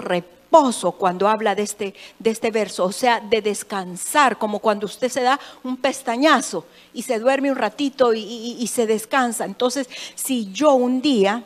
reposo 0.48 0.94
cuando 0.94 1.28
habla 1.28 1.56
de 1.56 1.64
este, 1.64 1.94
de 2.20 2.30
este 2.30 2.52
verso, 2.52 2.86
o 2.86 2.92
sea, 2.92 3.20
de 3.20 3.42
descansar, 3.42 4.38
como 4.38 4.60
cuando 4.60 4.86
usted 4.86 5.10
se 5.10 5.22
da 5.22 5.40
un 5.64 5.78
pestañazo 5.78 6.66
y 6.94 7.02
se 7.02 7.20
duerme 7.20 7.52
un 7.52 7.58
ratito 7.58 8.14
y 8.14 8.68
se 8.68 8.88
descansa. 8.88 9.46
Entonces, 9.46 9.90
si 10.16 10.52
yo 10.52 10.74
un 10.74 11.02
día 11.02 11.44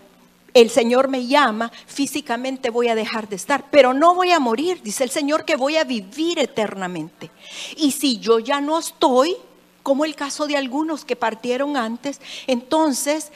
el 0.54 0.70
Señor 0.70 1.08
me 1.08 1.26
llama, 1.26 1.72
físicamente 1.88 2.70
voy 2.70 2.90
a 2.90 2.96
dejar 2.96 3.30
de 3.30 3.38
estar, 3.38 3.66
pero 3.72 3.94
no 3.94 4.14
voy 4.16 4.32
a 4.32 4.40
morir, 4.40 4.82
dice 4.84 5.04
el 5.04 5.10
Señor 5.10 5.46
que 5.46 5.56
voy 5.56 5.78
a 5.78 5.84
vivir 5.84 6.40
eternamente. 6.40 7.32
Y 7.78 7.92
si 7.92 8.20
yo 8.20 8.40
ya 8.40 8.60
no 8.60 8.78
estoy, 8.78 9.36
como 9.82 10.06
el 10.06 10.16
caso 10.16 10.48
de 10.48 10.58
algunos 10.58 11.06
que 11.06 11.16
partieron 11.16 11.78
antes, 11.78 12.20
entonces 12.48 13.32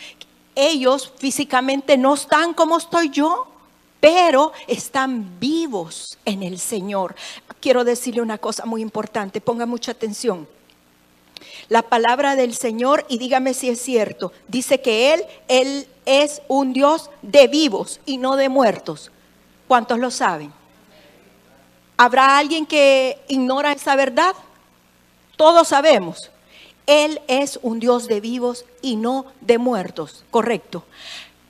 ellos 0.55 1.11
físicamente 1.17 1.97
no 1.97 2.13
están 2.13 2.53
como 2.53 2.77
estoy 2.77 3.09
yo, 3.09 3.47
pero 4.05 4.53
están 4.67 5.39
vivos 5.39 6.19
en 6.25 6.43
el 6.43 6.59
Señor. 6.59 7.15
Quiero 7.59 7.83
decirle 7.83 8.21
una 8.21 8.37
cosa 8.37 8.63
muy 8.67 8.83
importante, 8.83 9.41
ponga 9.41 9.65
mucha 9.65 9.93
atención. 9.93 10.47
La 11.69 11.81
palabra 11.81 12.35
del 12.35 12.53
Señor, 12.53 13.03
y 13.09 13.17
dígame 13.17 13.55
si 13.55 13.67
es 13.67 13.81
cierto, 13.81 14.31
dice 14.47 14.79
que 14.79 15.15
Él, 15.15 15.23
Él 15.47 15.87
es 16.05 16.43
un 16.47 16.71
Dios 16.71 17.09
de 17.23 17.47
vivos 17.47 17.99
y 18.05 18.17
no 18.17 18.35
de 18.35 18.47
muertos. 18.47 19.09
¿Cuántos 19.67 19.97
lo 19.97 20.11
saben? 20.11 20.53
¿Habrá 21.97 22.37
alguien 22.37 22.67
que 22.67 23.17
ignora 23.27 23.71
esa 23.71 23.95
verdad? 23.95 24.35
Todos 25.35 25.69
sabemos. 25.69 26.29
Él 26.85 27.21
es 27.27 27.57
un 27.63 27.79
Dios 27.79 28.07
de 28.07 28.21
vivos 28.21 28.65
y 28.83 28.97
no 28.97 29.25
de 29.41 29.57
muertos, 29.57 30.25
correcto. 30.29 30.83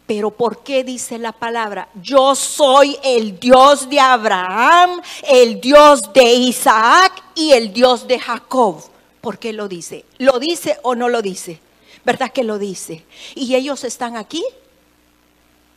Pero 0.07 0.31
¿por 0.31 0.63
qué 0.63 0.83
dice 0.83 1.17
la 1.17 1.31
palabra? 1.31 1.89
Yo 2.01 2.35
soy 2.35 2.97
el 3.03 3.39
Dios 3.39 3.89
de 3.89 3.99
Abraham, 3.99 5.01
el 5.27 5.59
Dios 5.59 6.13
de 6.13 6.23
Isaac 6.23 7.23
y 7.33 7.51
el 7.51 7.73
Dios 7.73 8.07
de 8.07 8.19
Jacob. 8.19 8.83
¿Por 9.19 9.39
qué 9.39 9.51
lo 9.51 9.67
dice? 9.67 10.05
¿Lo 10.19 10.37
dice 10.39 10.77
o 10.83 10.93
no 10.93 11.09
lo 11.09 11.23
dice? 11.23 11.59
¿Verdad 12.03 12.31
que 12.31 12.43
lo 12.43 12.59
dice? 12.59 13.03
¿Y 13.33 13.55
ellos 13.55 13.83
están 13.83 14.15
aquí? 14.15 14.43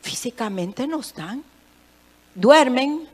Físicamente 0.02 0.86
no 0.86 1.00
están. 1.00 1.42
Duermen. 2.34 3.08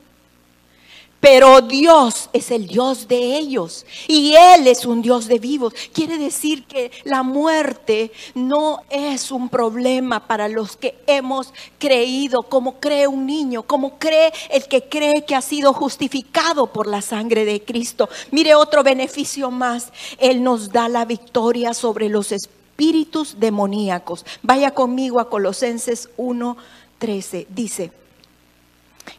Pero 1.24 1.62
Dios 1.62 2.28
es 2.34 2.50
el 2.50 2.66
Dios 2.66 3.08
de 3.08 3.38
ellos 3.38 3.86
y 4.06 4.34
Él 4.34 4.66
es 4.66 4.84
un 4.84 5.00
Dios 5.00 5.26
de 5.26 5.38
vivos. 5.38 5.72
Quiere 5.94 6.18
decir 6.18 6.66
que 6.66 6.90
la 7.04 7.22
muerte 7.22 8.12
no 8.34 8.82
es 8.90 9.30
un 9.32 9.48
problema 9.48 10.26
para 10.26 10.48
los 10.48 10.76
que 10.76 10.98
hemos 11.06 11.54
creído, 11.78 12.42
como 12.42 12.78
cree 12.78 13.06
un 13.06 13.24
niño, 13.24 13.62
como 13.62 13.98
cree 13.98 14.34
el 14.50 14.64
que 14.64 14.86
cree 14.86 15.24
que 15.24 15.34
ha 15.34 15.40
sido 15.40 15.72
justificado 15.72 16.66
por 16.66 16.86
la 16.86 17.00
sangre 17.00 17.46
de 17.46 17.64
Cristo. 17.64 18.10
Mire 18.30 18.54
otro 18.54 18.82
beneficio 18.82 19.50
más, 19.50 19.94
Él 20.18 20.42
nos 20.42 20.72
da 20.72 20.90
la 20.90 21.06
victoria 21.06 21.72
sobre 21.72 22.10
los 22.10 22.32
espíritus 22.32 23.40
demoníacos. 23.40 24.26
Vaya 24.42 24.72
conmigo 24.72 25.20
a 25.20 25.30
Colosenses 25.30 26.10
1:13. 26.18 27.46
Dice, 27.48 28.03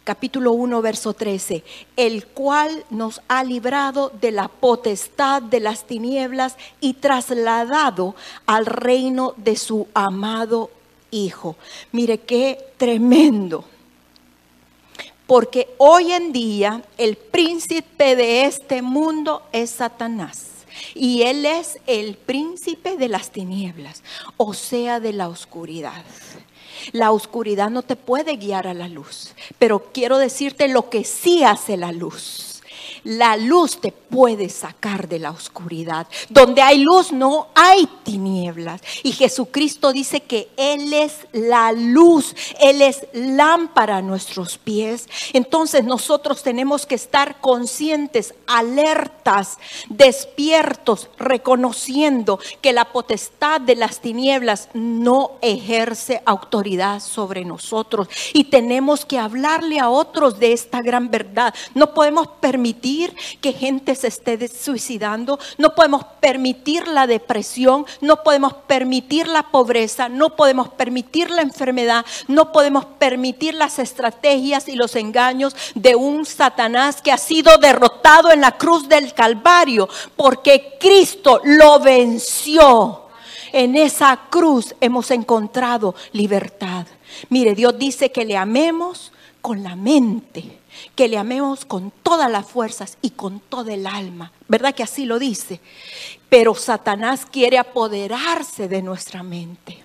capítulo 0.04 0.54
1, 0.54 0.82
verso 0.82 1.14
13, 1.14 1.64
el 1.96 2.26
cual 2.28 2.86
nos 2.90 3.22
ha 3.28 3.44
librado 3.44 4.12
de 4.22 4.32
la 4.32 4.48
potestad 4.48 5.42
de 5.42 5.60
las 5.60 5.86
tinieblas 5.86 6.56
y 6.80 6.94
trasladado 6.94 8.16
al 8.46 8.66
reino 8.66 9.34
de 9.38 9.56
su 9.56 9.88
amado 9.94 10.70
Hijo. 11.12 11.56
Mire 11.92 12.20
qué 12.20 12.74
tremendo. 12.78 13.64
Porque 15.28 15.74
hoy 15.78 16.12
en 16.12 16.32
día 16.32 16.84
el 16.98 17.16
príncipe 17.16 18.16
de 18.16 18.46
este 18.46 18.82
mundo 18.82 19.44
es 19.52 19.70
Satanás. 19.72 20.52
Y 20.94 21.24
él 21.24 21.46
es 21.46 21.80
el 21.88 22.16
príncipe 22.16 22.98
de 22.98 23.08
las 23.08 23.32
tinieblas, 23.32 24.04
o 24.38 24.54
sea, 24.54 25.00
de 25.00 25.14
la 25.14 25.30
oscuridad. 25.30 26.04
La 26.92 27.12
oscuridad 27.12 27.70
no 27.70 27.82
te 27.82 27.96
puede 27.96 28.38
guiar 28.38 28.68
a 28.68 28.74
la 28.74 28.88
luz, 28.88 29.34
pero 29.60 29.92
quiero 29.94 30.18
decirte 30.18 30.68
lo 30.68 30.90
que 30.90 31.04
sí 31.04 31.44
hace 31.44 31.78
la 31.78 31.92
luz. 31.92 32.55
La 33.06 33.38
luz 33.38 33.80
te 33.80 33.92
puede 33.92 34.50
sacar 34.50 35.08
de 35.08 35.20
la 35.20 35.30
oscuridad. 35.30 36.08
Donde 36.30 36.64
hay 36.64 36.80
luz 36.80 37.12
no 37.12 37.50
hay 37.54 37.88
tinieblas. 38.04 38.82
Y 39.04 39.12
Jesucristo 39.12 39.94
dice 39.94 40.22
que 40.22 40.50
Él 40.58 40.92
es 40.92 41.28
la 41.32 41.72
luz, 41.72 42.36
Él 42.60 42.82
es 42.82 43.06
lámpara 43.14 43.98
a 43.98 44.02
nuestros 44.02 44.58
pies. 44.58 45.08
Entonces 45.34 45.84
nosotros 45.84 46.42
tenemos 46.42 46.88
que 46.88 46.96
estar 46.96 47.40
conscientes, 47.42 48.34
alertas, 48.48 49.60
despiertos, 49.88 51.10
reconociendo 51.20 52.40
que 52.60 52.74
la 52.74 52.92
potestad 52.92 53.62
de 53.62 53.76
las 53.76 54.00
tinieblas 54.00 54.70
no 54.74 55.34
ejerce 55.44 56.24
autoridad 56.26 57.02
sobre 57.02 57.46
nosotros. 57.46 58.08
Y 58.34 58.46
tenemos 58.46 59.06
que 59.06 59.20
hablarle 59.20 59.80
a 59.80 59.90
otros 59.90 60.40
de 60.40 60.54
esta 60.54 60.82
gran 60.82 61.12
verdad. 61.12 61.54
No 61.76 61.94
podemos 61.94 62.28
permitir 62.40 62.95
que 63.42 63.54
gente 63.54 63.96
se 63.96 64.08
esté 64.08 64.48
suicidando, 64.48 65.40
no 65.58 65.76
podemos 65.76 66.06
permitir 66.20 66.88
la 66.88 67.08
depresión, 67.08 67.86
no 68.02 68.24
podemos 68.24 68.54
permitir 68.68 69.28
la 69.28 69.44
pobreza, 69.44 70.10
no 70.10 70.36
podemos 70.36 70.70
permitir 70.70 71.30
la 71.30 71.42
enfermedad, 71.42 72.06
no 72.28 72.52
podemos 72.52 72.86
permitir 72.98 73.54
las 73.54 73.80
estrategias 73.80 74.68
y 74.68 74.76
los 74.76 74.96
engaños 74.96 75.56
de 75.76 75.96
un 75.96 76.26
Satanás 76.26 77.02
que 77.02 77.12
ha 77.12 77.18
sido 77.18 77.58
derrotado 77.58 78.32
en 78.32 78.42
la 78.42 78.58
cruz 78.58 78.88
del 78.88 79.14
Calvario, 79.14 79.90
porque 80.16 80.78
Cristo 80.80 81.42
lo 81.44 81.80
venció. 81.80 83.02
En 83.52 83.76
esa 83.76 84.20
cruz 84.30 84.76
hemos 84.82 85.12
encontrado 85.12 85.96
libertad. 86.12 86.86
Mire, 87.30 87.56
Dios 87.56 87.78
dice 87.78 88.12
que 88.12 88.26
le 88.26 88.36
amemos 88.36 89.14
con 89.46 89.62
la 89.62 89.76
mente 89.76 90.44
que 90.96 91.08
le 91.08 91.20
amemos 91.20 91.66
con 91.66 91.92
todas 92.02 92.32
las 92.32 92.48
fuerzas 92.48 92.98
y 93.04 93.12
con 93.12 93.40
todo 93.40 93.70
el 93.70 93.86
alma. 93.86 94.32
¿Verdad 94.48 94.74
que 94.74 94.82
así 94.82 95.06
lo 95.06 95.20
dice? 95.20 95.62
Pero 96.30 96.56
Satanás 96.56 97.28
quiere 97.32 97.60
apoderarse 97.60 98.68
de 98.68 98.82
nuestra 98.82 99.22
mente. 99.22 99.85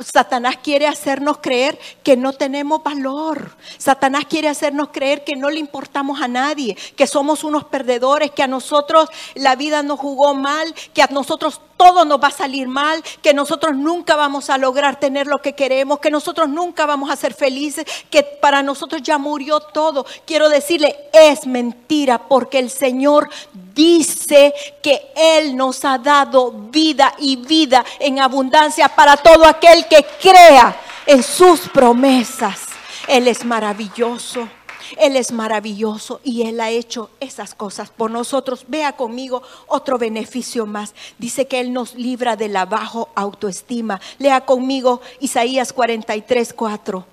Satanás 0.00 0.56
quiere 0.62 0.86
hacernos 0.86 1.38
creer 1.38 1.78
que 2.02 2.16
no 2.16 2.32
tenemos 2.32 2.82
valor. 2.82 3.56
Satanás 3.78 4.24
quiere 4.28 4.48
hacernos 4.48 4.88
creer 4.92 5.24
que 5.24 5.36
no 5.36 5.50
le 5.50 5.58
importamos 5.58 6.20
a 6.20 6.28
nadie, 6.28 6.76
que 6.96 7.06
somos 7.06 7.44
unos 7.44 7.64
perdedores, 7.64 8.30
que 8.30 8.42
a 8.42 8.46
nosotros 8.46 9.08
la 9.34 9.56
vida 9.56 9.82
nos 9.82 10.00
jugó 10.00 10.34
mal, 10.34 10.74
que 10.94 11.02
a 11.02 11.08
nosotros 11.10 11.60
todo 11.76 12.04
nos 12.04 12.22
va 12.22 12.28
a 12.28 12.30
salir 12.30 12.68
mal, 12.68 13.02
que 13.22 13.32
nosotros 13.32 13.74
nunca 13.74 14.14
vamos 14.14 14.50
a 14.50 14.58
lograr 14.58 15.00
tener 15.00 15.26
lo 15.26 15.40
que 15.40 15.54
queremos, 15.54 15.98
que 15.98 16.10
nosotros 16.10 16.46
nunca 16.46 16.84
vamos 16.84 17.10
a 17.10 17.16
ser 17.16 17.32
felices, 17.32 17.86
que 18.10 18.22
para 18.22 18.62
nosotros 18.62 19.02
ya 19.02 19.16
murió 19.16 19.60
todo. 19.60 20.04
Quiero 20.26 20.50
decirle, 20.50 20.94
es 21.12 21.46
mentira 21.46 22.28
porque 22.28 22.58
el 22.58 22.68
Señor 22.68 23.30
dice 23.74 24.52
que 24.82 25.10
Él 25.16 25.56
nos 25.56 25.82
ha 25.86 25.96
dado 25.96 26.52
vida 26.52 27.14
y 27.18 27.36
vida 27.36 27.82
en 27.98 28.18
abundancia 28.18 28.88
para 28.88 29.16
todo 29.16 29.46
aquel 29.46 29.86
que 29.90 30.06
crea 30.22 30.80
en 31.04 31.22
sus 31.22 31.68
promesas. 31.68 32.68
Él 33.08 33.28
es 33.28 33.44
maravilloso. 33.44 34.48
Él 34.96 35.16
es 35.16 35.30
maravilloso 35.30 36.20
y 36.24 36.42
Él 36.42 36.60
ha 36.60 36.70
hecho 36.70 37.10
esas 37.20 37.54
cosas 37.54 37.90
por 37.90 38.10
nosotros. 38.10 38.64
Vea 38.66 38.96
conmigo 38.96 39.42
otro 39.68 39.98
beneficio 39.98 40.66
más. 40.66 40.94
Dice 41.18 41.46
que 41.46 41.60
Él 41.60 41.72
nos 41.72 41.94
libra 41.94 42.34
de 42.34 42.48
la 42.48 42.64
bajo 42.64 43.08
autoestima. 43.14 44.00
Lea 44.18 44.44
conmigo 44.44 45.00
Isaías 45.20 45.72
43, 45.72 46.52
4. 46.54 47.06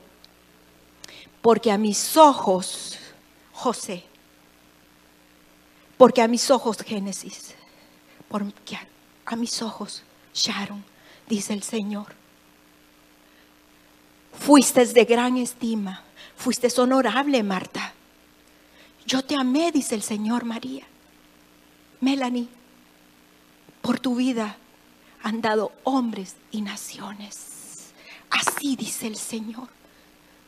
Porque 1.41 1.71
a 1.71 1.77
mis 1.77 2.17
ojos, 2.17 2.97
José, 3.53 4.03
porque 5.97 6.21
a 6.21 6.27
mis 6.27 6.49
ojos, 6.49 6.77
Génesis, 6.77 7.53
porque 8.27 8.75
a, 8.75 8.87
a 9.25 9.35
mis 9.35 9.61
ojos, 9.61 10.03
Sharon, 10.33 10.83
dice 11.27 11.53
el 11.53 11.61
Señor, 11.61 12.07
fuiste 14.39 14.85
de 14.85 15.05
gran 15.05 15.37
estima 15.37 16.03
Fuiste 16.37 16.69
honorable, 16.79 17.41
Marta. 17.41 17.93
Yo 19.05 19.23
te 19.23 19.35
amé, 19.35 19.71
dice 19.71 19.95
el 19.95 20.03
Señor 20.03 20.45
María. 20.45 20.85
Melanie, 21.99 22.47
por 23.81 23.99
tu 23.99 24.15
vida 24.15 24.55
han 25.23 25.41
dado 25.41 25.71
hombres 25.83 26.35
y 26.51 26.61
naciones. 26.61 27.91
Así 28.29 28.75
dice 28.75 29.07
el 29.07 29.17
Señor. 29.17 29.67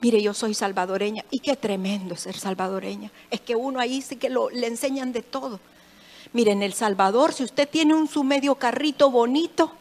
Mire, 0.02 0.21
yo 0.21 0.34
soy 0.34 0.54
salvadoreña 0.54 1.25
y 1.32 1.39
qué 1.39 1.56
tremendo 1.56 2.15
ser 2.15 2.38
salvadoreña. 2.38 3.12
Es 3.32 3.41
que 3.41 3.56
uno 3.56 3.80
ahí 3.80 4.02
sí 4.02 4.15
que 4.17 4.30
lo, 4.30 4.49
le 4.52 4.67
enseñan 4.67 5.12
de 5.12 5.23
todo. 5.23 5.60
Mire, 6.34 6.52
en 6.52 6.62
El 6.62 6.73
Salvador, 6.73 7.34
si 7.34 7.43
usted 7.43 7.67
tiene 7.67 7.95
un 7.95 8.08
su 8.08 8.23
medio 8.23 8.56
carrito 8.56 9.10
bonito, 9.10 9.73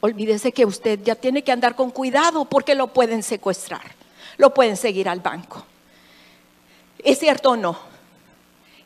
olvídese 0.00 0.52
que 0.52 0.64
usted 0.64 1.00
ya 1.02 1.14
tiene 1.14 1.42
que 1.42 1.52
andar 1.52 1.76
con 1.76 1.90
cuidado 1.90 2.44
porque 2.44 2.74
lo 2.74 2.88
pueden 2.88 3.22
secuestrar 3.22 4.00
lo 4.40 4.52
pueden 4.52 4.76
seguir 4.76 5.08
al 5.08 5.20
banco. 5.20 5.64
¿Es 6.98 7.18
cierto 7.18 7.50
o 7.50 7.56
no? 7.56 7.78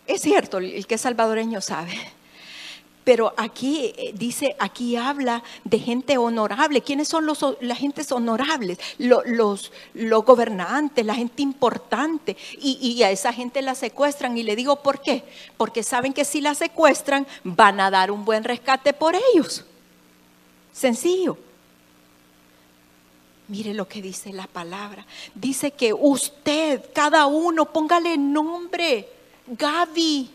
Es 0.07 0.21
cierto, 0.21 0.59
el 0.59 0.87
que 0.87 0.97
es 0.97 1.01
salvadoreño 1.01 1.61
sabe. 1.61 1.95
Pero 3.05 3.35
aquí 3.37 3.93
eh, 3.97 4.13
dice, 4.15 4.57
aquí 4.59 4.97
habla 4.97 5.43
de 5.65 5.79
gente 5.79 6.17
honorable. 6.17 6.81
¿Quiénes 6.81 7.09
son 7.09 7.27
los, 7.27 7.45
las 7.61 7.79
gentes 7.79 8.11
honorables? 8.13 8.79
Los, 8.99 9.71
los, 9.93 10.25
gobernantes, 10.25 11.05
la 11.05 11.15
gente 11.15 11.43
importante. 11.43 12.37
Y, 12.61 12.79
y, 12.81 13.03
a 13.03 13.11
esa 13.11 13.33
gente 13.33 13.61
la 13.63 13.75
secuestran. 13.75 14.37
Y 14.39 14.43
le 14.43 14.57
digo, 14.57 14.83
¿por 14.83 15.03
qué? 15.03 15.23
Porque 15.57 15.83
saben 15.83 16.15
que 16.15 16.25
si 16.25 16.41
la 16.41 16.55
secuestran 16.55 17.27
van 17.43 17.79
a 17.81 17.91
dar 17.91 18.11
un 18.11 18.25
buen 18.25 18.43
rescate 18.43 18.93
por 18.95 19.15
ellos. 19.35 19.65
Sencillo. 20.75 21.39
Mire 23.49 23.73
lo 23.73 23.87
que 23.89 24.03
dice 24.03 24.33
la 24.33 24.47
palabra. 24.47 25.07
Dice 25.35 25.71
que 25.71 25.95
usted, 25.95 26.83
cada 26.93 27.27
uno, 27.27 27.67
póngale 27.67 28.19
nombre. 28.19 29.09
Gaby, 29.47 30.31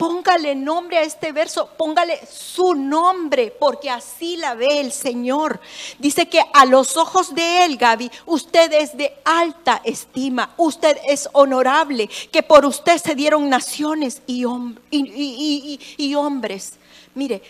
póngale 0.00 0.54
nombre 0.54 0.96
a 0.96 1.02
este 1.02 1.30
verso, 1.30 1.68
póngale 1.76 2.18
su 2.26 2.74
nombre, 2.74 3.54
porque 3.60 3.90
así 3.90 4.38
la 4.38 4.54
ve 4.54 4.80
el 4.80 4.92
Señor. 4.92 5.60
Dice 5.98 6.26
que 6.26 6.40
a 6.54 6.64
los 6.64 6.96
ojos 6.96 7.34
de 7.34 7.66
Él, 7.66 7.76
Gaby, 7.76 8.10
usted 8.24 8.72
es 8.72 8.96
de 8.96 9.14
alta 9.26 9.82
estima, 9.84 10.54
usted 10.56 10.96
es 11.06 11.28
honorable, 11.34 12.08
que 12.32 12.42
por 12.42 12.64
usted 12.64 12.96
se 12.96 13.14
dieron 13.14 13.50
naciones 13.50 14.22
y, 14.26 14.46
y, 14.90 16.14
hombres. 16.14 16.78
Mire, 17.14 17.42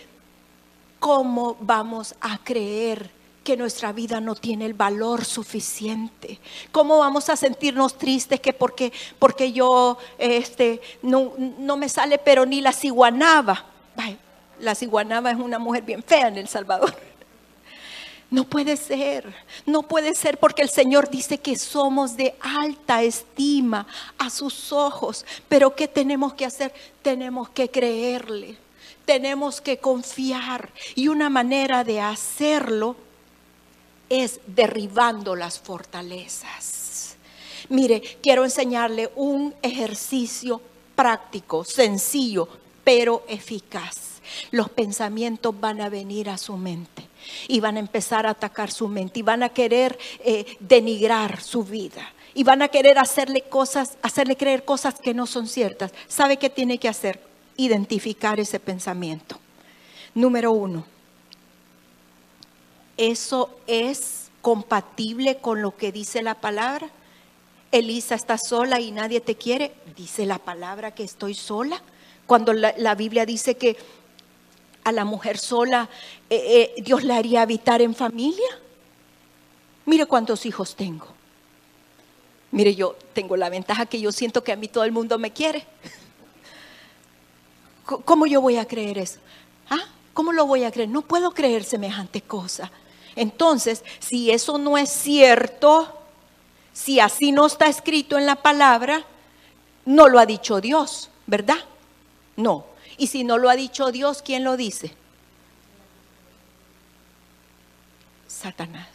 ¿cómo 1.01 1.57
vamos 1.59 2.15
a 2.21 2.37
creer? 2.37 3.19
que 3.43 3.57
nuestra 3.57 3.91
vida 3.91 4.21
no 4.21 4.35
tiene 4.35 4.67
el 4.67 4.75
valor 4.75 5.25
suficiente. 5.25 6.39
¿Cómo 6.71 6.99
vamos 6.99 7.27
a 7.27 7.35
sentirnos 7.35 7.97
tristes 7.97 8.39
que 8.39 8.53
porque, 8.53 8.93
porque 9.17 9.51
yo 9.51 9.97
este, 10.19 10.79
no, 11.01 11.33
no 11.57 11.75
me 11.75 11.89
sale 11.89 12.19
pero 12.19 12.45
ni 12.45 12.61
la 12.61 12.71
ciguanaba? 12.71 13.65
la 14.59 14.75
ciguanaba 14.75 15.31
es 15.31 15.37
una 15.37 15.57
mujer 15.57 15.83
bien 15.83 16.03
fea 16.03 16.27
en 16.27 16.37
El 16.37 16.47
Salvador. 16.47 16.95
No 18.29 18.45
puede 18.45 18.77
ser, 18.77 19.35
no 19.65 19.83
puede 19.83 20.15
ser 20.15 20.37
porque 20.37 20.61
el 20.61 20.69
Señor 20.69 21.09
dice 21.09 21.37
que 21.37 21.57
somos 21.57 22.15
de 22.15 22.33
alta 22.39 23.03
estima 23.03 23.85
a 24.17 24.29
sus 24.29 24.71
ojos. 24.71 25.25
Pero 25.49 25.75
¿qué 25.75 25.89
tenemos 25.89 26.33
que 26.35 26.45
hacer? 26.45 26.73
Tenemos 27.01 27.49
que 27.49 27.69
creerle, 27.69 28.57
tenemos 29.11 29.59
que 29.59 29.77
confiar. 29.77 30.69
Y 30.95 31.09
una 31.09 31.29
manera 31.29 31.83
de 31.83 31.99
hacerlo 31.99 32.95
es 34.07 34.39
derribando 34.47 35.35
las 35.35 35.59
fortalezas. 35.59 37.17
Mire, 37.67 38.01
quiero 38.23 38.45
enseñarle 38.45 39.11
un 39.17 39.53
ejercicio 39.61 40.61
práctico, 40.95 41.65
sencillo, 41.65 42.47
pero 42.85 43.25
eficaz. 43.27 44.21
Los 44.51 44.69
pensamientos 44.69 45.59
van 45.59 45.81
a 45.81 45.89
venir 45.89 46.29
a 46.29 46.37
su 46.37 46.55
mente 46.55 47.05
y 47.49 47.59
van 47.59 47.75
a 47.75 47.81
empezar 47.81 48.25
a 48.25 48.29
atacar 48.29 48.71
su 48.71 48.87
mente 48.87 49.19
y 49.19 49.23
van 49.23 49.43
a 49.43 49.49
querer 49.49 49.99
eh, 50.23 50.45
denigrar 50.61 51.41
su 51.41 51.65
vida 51.65 52.13
y 52.33 52.45
van 52.45 52.61
a 52.61 52.69
querer 52.69 52.97
hacerle 52.97 53.41
cosas, 53.41 53.97
hacerle 54.01 54.37
creer 54.37 54.63
cosas 54.63 55.01
que 55.01 55.13
no 55.13 55.27
son 55.27 55.49
ciertas. 55.49 55.91
¿Sabe 56.07 56.37
qué 56.37 56.49
tiene 56.49 56.77
que 56.77 56.87
hacer? 56.87 57.30
Identificar 57.57 58.39
ese 58.39 58.59
pensamiento. 58.59 59.37
Número 60.13 60.51
uno, 60.51 60.85
¿eso 62.97 63.49
es 63.67 64.29
compatible 64.41 65.37
con 65.37 65.61
lo 65.61 65.75
que 65.75 65.91
dice 65.91 66.21
la 66.21 66.35
palabra? 66.35 66.89
Elisa 67.71 68.15
está 68.15 68.37
sola 68.37 68.79
y 68.79 68.91
nadie 68.91 69.21
te 69.21 69.35
quiere. 69.35 69.73
¿Dice 69.95 70.25
la 70.25 70.39
palabra 70.39 70.91
que 70.91 71.03
estoy 71.03 71.33
sola? 71.33 71.81
Cuando 72.25 72.53
la 72.53 72.95
Biblia 72.95 73.25
dice 73.25 73.55
que 73.55 73.77
a 74.83 74.91
la 74.91 75.05
mujer 75.05 75.37
sola, 75.37 75.89
eh, 76.29 76.73
eh, 76.77 76.81
Dios 76.81 77.03
le 77.03 77.13
haría 77.13 77.41
habitar 77.41 77.81
en 77.81 77.95
familia. 77.95 78.47
Mire 79.85 80.05
cuántos 80.05 80.45
hijos 80.45 80.75
tengo. 80.75 81.07
Mire, 82.51 82.75
yo 82.75 82.95
tengo 83.13 83.37
la 83.37 83.49
ventaja 83.49 83.85
que 83.85 83.99
yo 83.99 84.11
siento 84.11 84.43
que 84.43 84.51
a 84.51 84.55
mí 84.55 84.67
todo 84.67 84.83
el 84.83 84.91
mundo 84.91 85.17
me 85.17 85.31
quiere. 85.31 85.65
¿Cómo 87.85 88.25
yo 88.25 88.41
voy 88.41 88.57
a 88.57 88.67
creer 88.67 88.97
eso? 88.97 89.19
¿Ah? 89.69 89.83
¿Cómo 90.13 90.31
lo 90.33 90.45
voy 90.45 90.63
a 90.63 90.71
creer? 90.71 90.89
No 90.89 91.01
puedo 91.01 91.31
creer 91.31 91.63
semejante 91.63 92.21
cosa. 92.21 92.71
Entonces, 93.15 93.83
si 93.99 94.31
eso 94.31 94.57
no 94.57 94.77
es 94.77 94.89
cierto, 94.89 95.97
si 96.73 96.99
así 96.99 97.31
no 97.31 97.45
está 97.45 97.67
escrito 97.67 98.17
en 98.17 98.25
la 98.25 98.35
palabra, 98.35 99.03
no 99.85 100.07
lo 100.07 100.19
ha 100.19 100.25
dicho 100.25 100.61
Dios, 100.61 101.09
¿verdad? 101.27 101.59
No, 102.35 102.65
y 102.97 103.07
si 103.07 103.23
no 103.23 103.37
lo 103.37 103.49
ha 103.49 103.55
dicho 103.55 103.91
Dios, 103.91 104.21
¿quién 104.21 104.43
lo 104.43 104.57
dice? 104.57 104.95
Satanás. 108.27 108.87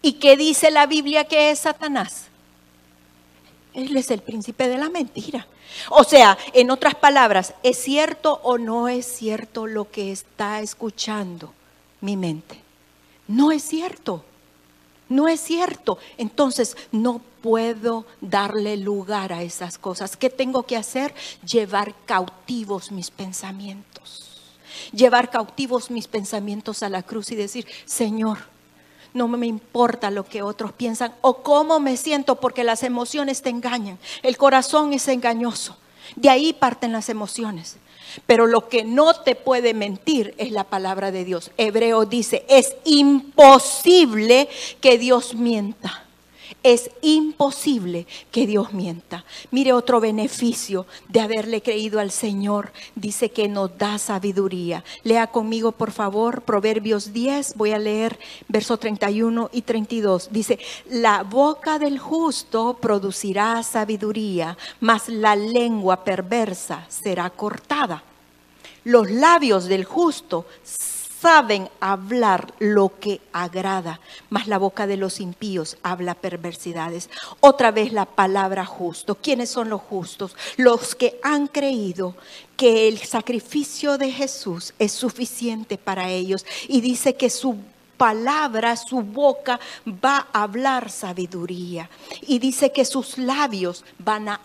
¿Y 0.00 0.14
qué 0.14 0.36
dice 0.36 0.70
la 0.70 0.86
Biblia 0.86 1.24
que 1.24 1.50
es 1.50 1.60
Satanás? 1.60 2.26
Él 3.74 3.96
es 3.96 4.10
el 4.10 4.20
príncipe 4.20 4.68
de 4.68 4.78
la 4.78 4.90
mentira. 4.90 5.46
O 5.90 6.04
sea, 6.04 6.36
en 6.52 6.70
otras 6.70 6.94
palabras, 6.94 7.54
¿es 7.62 7.78
cierto 7.78 8.40
o 8.42 8.58
no 8.58 8.88
es 8.88 9.06
cierto 9.06 9.66
lo 9.66 9.90
que 9.90 10.12
está 10.12 10.60
escuchando 10.60 11.52
mi 12.00 12.16
mente? 12.16 12.60
No 13.28 13.50
es 13.50 13.62
cierto. 13.62 14.24
No 15.08 15.28
es 15.28 15.40
cierto. 15.40 15.98
Entonces 16.18 16.76
no 16.90 17.20
puedo 17.42 18.04
darle 18.20 18.76
lugar 18.76 19.32
a 19.32 19.42
esas 19.42 19.78
cosas. 19.78 20.16
¿Qué 20.16 20.30
tengo 20.30 20.64
que 20.64 20.76
hacer? 20.76 21.14
Llevar 21.44 21.94
cautivos 22.04 22.92
mis 22.92 23.10
pensamientos. 23.10 24.52
Llevar 24.92 25.30
cautivos 25.30 25.90
mis 25.90 26.08
pensamientos 26.08 26.82
a 26.82 26.88
la 26.88 27.02
cruz 27.02 27.30
y 27.30 27.36
decir, 27.36 27.66
Señor, 27.84 28.51
no 29.14 29.28
me 29.28 29.46
importa 29.46 30.10
lo 30.10 30.24
que 30.24 30.42
otros 30.42 30.72
piensan 30.72 31.14
o 31.20 31.42
cómo 31.42 31.80
me 31.80 31.96
siento 31.96 32.36
porque 32.36 32.64
las 32.64 32.82
emociones 32.82 33.42
te 33.42 33.50
engañan. 33.50 33.98
El 34.22 34.36
corazón 34.36 34.92
es 34.92 35.08
engañoso. 35.08 35.76
De 36.16 36.30
ahí 36.30 36.52
parten 36.52 36.92
las 36.92 37.08
emociones. 37.08 37.76
Pero 38.26 38.46
lo 38.46 38.68
que 38.68 38.84
no 38.84 39.14
te 39.14 39.34
puede 39.34 39.74
mentir 39.74 40.34
es 40.36 40.50
la 40.52 40.64
palabra 40.64 41.10
de 41.10 41.24
Dios. 41.24 41.50
Hebreo 41.56 42.04
dice, 42.04 42.44
es 42.48 42.74
imposible 42.84 44.48
que 44.80 44.98
Dios 44.98 45.34
mienta. 45.34 46.01
Es 46.62 46.90
imposible 47.00 48.06
que 48.30 48.46
Dios 48.46 48.72
mienta. 48.72 49.24
Mire 49.50 49.72
otro 49.72 50.00
beneficio 50.00 50.86
de 51.08 51.20
haberle 51.20 51.62
creído 51.62 51.98
al 51.98 52.10
Señor. 52.10 52.72
Dice 52.94 53.30
que 53.30 53.48
nos 53.48 53.76
da 53.78 53.98
sabiduría. 53.98 54.84
Lea 55.02 55.26
conmigo, 55.26 55.72
por 55.72 55.90
favor, 55.90 56.42
Proverbios 56.42 57.12
10. 57.12 57.54
Voy 57.56 57.72
a 57.72 57.78
leer 57.78 58.18
versos 58.48 58.78
31 58.80 59.50
y 59.52 59.62
32. 59.62 60.28
Dice, 60.30 60.58
la 60.90 61.22
boca 61.22 61.78
del 61.78 61.98
justo 61.98 62.78
producirá 62.80 63.62
sabiduría, 63.62 64.56
mas 64.80 65.08
la 65.08 65.36
lengua 65.36 66.04
perversa 66.04 66.86
será 66.88 67.30
cortada. 67.30 68.02
Los 68.84 69.10
labios 69.10 69.66
del 69.66 69.84
justo 69.84 70.46
saben 71.22 71.68
hablar 71.78 72.52
lo 72.58 72.98
que 72.98 73.20
agrada, 73.32 74.00
mas 74.28 74.48
la 74.48 74.58
boca 74.58 74.88
de 74.88 74.96
los 74.96 75.20
impíos 75.20 75.76
habla 75.84 76.16
perversidades. 76.16 77.08
Otra 77.38 77.70
vez 77.70 77.92
la 77.92 78.06
palabra 78.06 78.66
justo. 78.66 79.14
¿Quiénes 79.14 79.48
son 79.48 79.68
los 79.70 79.80
justos? 79.80 80.34
Los 80.56 80.96
que 80.96 81.20
han 81.22 81.46
creído 81.46 82.16
que 82.56 82.88
el 82.88 82.98
sacrificio 82.98 83.98
de 83.98 84.10
Jesús 84.10 84.74
es 84.80 84.90
suficiente 84.90 85.78
para 85.78 86.10
ellos 86.10 86.44
y 86.66 86.80
dice 86.80 87.14
que 87.14 87.30
su 87.30 87.56
palabra, 87.96 88.76
su 88.76 89.00
boca 89.00 89.60
va 89.86 90.26
a 90.32 90.42
hablar 90.42 90.90
sabiduría. 90.90 91.88
Y 92.22 92.40
dice 92.40 92.72
que 92.72 92.84
sus 92.84 93.16
labios 93.16 93.84
van 94.00 94.28
a 94.28 94.40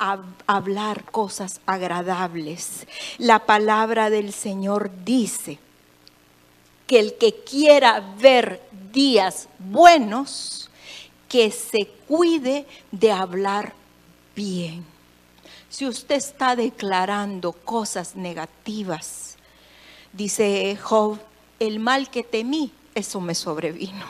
hablar 0.45 1.05
cosas 1.05 1.59
agradables. 1.65 2.85
La 3.17 3.47
palabra 3.47 4.11
del 4.11 4.31
Señor 4.31 4.91
dice 5.03 5.57
que 6.87 6.99
el 6.99 7.15
que 7.15 7.35
quiera 7.43 8.15
ver 8.17 8.61
días 8.93 9.49
buenos, 9.59 10.69
que 11.29 11.51
se 11.51 11.87
cuide 12.07 12.65
de 12.91 13.11
hablar 13.11 13.73
bien. 14.35 14.85
Si 15.69 15.85
usted 15.85 16.15
está 16.15 16.55
declarando 16.55 17.51
cosas 17.51 18.15
negativas, 18.15 19.35
dice 20.13 20.77
Job, 20.81 21.19
el 21.59 21.79
mal 21.79 22.09
que 22.09 22.23
temí, 22.23 22.71
eso 22.95 23.19
me 23.19 23.35
sobrevino. 23.35 24.05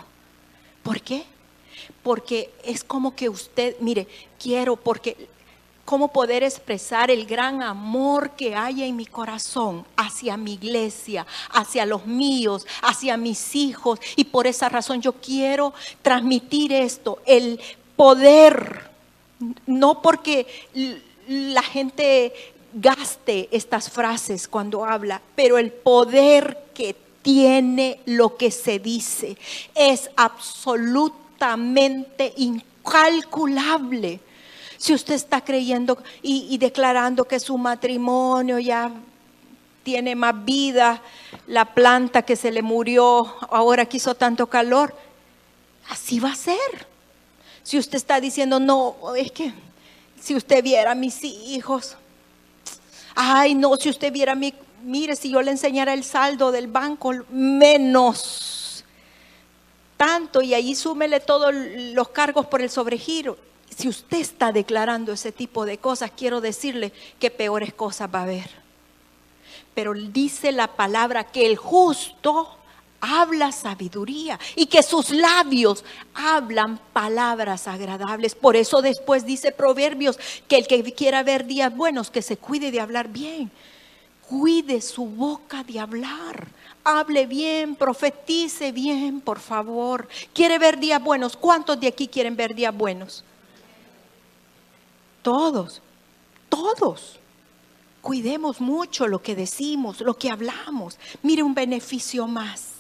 ¿Por 0.84 1.02
qué? 1.02 1.26
Porque 2.04 2.54
es 2.64 2.84
como 2.84 3.16
que 3.16 3.28
usted, 3.28 3.76
mire, 3.80 4.08
quiero, 4.40 4.76
porque 4.76 5.28
cómo 5.88 6.10
poder 6.10 6.44
expresar 6.44 7.10
el 7.10 7.26
gran 7.26 7.64
amor 7.64 8.32
que 8.32 8.54
hay 8.54 8.84
en 8.84 8.98
mi 8.98 9.06
corazón 9.06 9.86
hacia 9.96 10.36
mi 10.36 10.56
iglesia, 10.56 11.26
hacia 11.50 11.86
los 11.86 12.06
míos, 12.06 12.68
hacia 12.82 13.16
mis 13.16 13.56
hijos. 13.56 13.98
Y 14.18 14.26
por 14.26 14.48
esa 14.48 14.68
razón 14.68 15.02
yo 15.02 15.14
quiero 15.14 15.74
transmitir 16.02 16.74
esto, 16.74 17.20
el 17.26 17.62
poder, 17.96 18.92
no 19.66 20.02
porque 20.02 20.46
la 21.30 21.64
gente 21.64 22.34
gaste 22.74 23.48
estas 23.54 23.90
frases 23.90 24.50
cuando 24.50 24.84
habla, 24.84 25.22
pero 25.38 25.58
el 25.58 25.72
poder 25.72 26.66
que 26.74 26.98
tiene 27.22 28.02
lo 28.06 28.36
que 28.36 28.52
se 28.52 28.80
dice 28.80 29.38
es 29.74 30.10
absolutamente 30.18 32.34
incalculable. 32.36 34.20
Si 34.78 34.94
usted 34.94 35.16
está 35.16 35.44
creyendo 35.44 35.98
y, 36.22 36.58
declarando 36.58 37.26
que 37.26 37.40
su 37.40 37.58
matrimonio 37.58 38.60
ya 38.60 38.92
tiene 39.84 40.16
más 40.16 40.46
vida, 40.46 41.02
la 41.48 41.66
planta 41.66 42.22
que 42.22 42.36
se 42.36 42.52
le 42.52 42.62
murió 42.62 43.36
ahora 43.50 43.86
que 43.86 43.98
hizo 43.98 44.14
tanto 44.14 44.48
calor, 44.48 44.96
así 45.90 46.20
va 46.20 46.32
a 46.32 46.36
ser. 46.36 46.88
Si 47.64 47.78
usted 47.78 47.96
está 47.96 48.22
diciendo, 48.22 48.60
no, 48.60 48.96
es 49.16 49.32
que 49.32 49.52
si 50.22 50.36
usted 50.36 50.64
viera 50.64 50.92
a 50.92 50.96
mis 50.96 51.24
hijos, 51.24 51.98
ay, 53.16 53.56
no, 53.56 53.76
si 53.78 53.90
usted 53.90 54.12
viera 54.12 54.34
a 54.34 54.36
mi, 54.36 54.54
mire, 54.84 55.16
si 55.16 55.32
yo 55.32 55.42
le 55.42 55.52
enseñara 55.52 55.94
el 55.94 56.04
saldo 56.04 56.52
del 56.52 56.68
banco, 56.68 57.14
menos 57.30 58.86
tanto, 59.96 60.44
y 60.44 60.54
ahí 60.54 60.76
súmele 60.76 61.20
todos 61.20 61.52
los 61.56 62.10
cargos 62.10 62.46
por 62.46 62.62
el 62.62 62.70
sobregiro 62.70 63.38
si 63.78 63.88
usted 63.88 64.18
está 64.18 64.52
declarando 64.52 65.12
ese 65.12 65.32
tipo 65.32 65.64
de 65.64 65.78
cosas, 65.78 66.12
quiero 66.18 66.42
decirle 66.42 66.92
que 67.20 67.30
peores 67.30 67.74
cosas 67.76 68.10
va 68.14 68.20
a 68.20 68.24
haber. 68.24 68.50
Pero 69.76 69.94
dice 69.94 70.52
la 70.52 70.68
palabra 70.68 71.26
que 71.26 71.46
el 71.46 71.58
justo 71.58 72.58
habla 73.00 73.52
sabiduría 73.52 74.40
y 74.56 74.66
que 74.66 74.82
sus 74.82 75.12
labios 75.12 75.86
hablan 76.16 76.80
palabras 76.92 77.68
agradables. 77.68 78.34
Por 78.34 78.56
eso 78.56 78.82
después 78.82 79.28
dice 79.28 79.52
Proverbios 79.52 80.18
que 80.48 80.58
el 80.58 80.66
que 80.66 80.82
quiera 80.94 81.22
ver 81.22 81.46
días 81.46 81.76
buenos, 81.76 82.10
que 82.10 82.24
se 82.24 82.38
cuide 82.38 82.72
de 82.72 82.82
hablar 82.82 83.10
bien. 83.10 83.52
Cuide 84.28 84.82
su 84.82 85.06
boca 85.06 85.64
de 85.64 85.80
hablar 85.80 86.48
hable 86.84 87.26
bien, 87.26 87.76
profetice 87.76 88.72
bien, 88.72 89.20
por 89.20 89.40
favor. 89.40 90.08
¿Quiere 90.34 90.58
ver 90.58 90.80
días 90.80 91.04
buenos? 91.04 91.36
¿Cuántos 91.36 91.78
de 91.82 91.88
aquí 91.88 92.08
quieren 92.08 92.38
ver 92.38 92.56
días 92.56 92.74
buenos? 92.74 93.26
Todos, 95.28 95.82
todos. 96.48 97.20
Cuidemos 98.02 98.62
mucho 98.62 99.10
lo 99.10 99.22
que 99.22 99.36
decimos, 99.36 100.00
lo 100.00 100.18
que 100.18 100.30
hablamos. 100.30 100.98
Mire 101.22 101.44
un 101.44 101.54
beneficio 101.54 102.28
más 102.28 102.77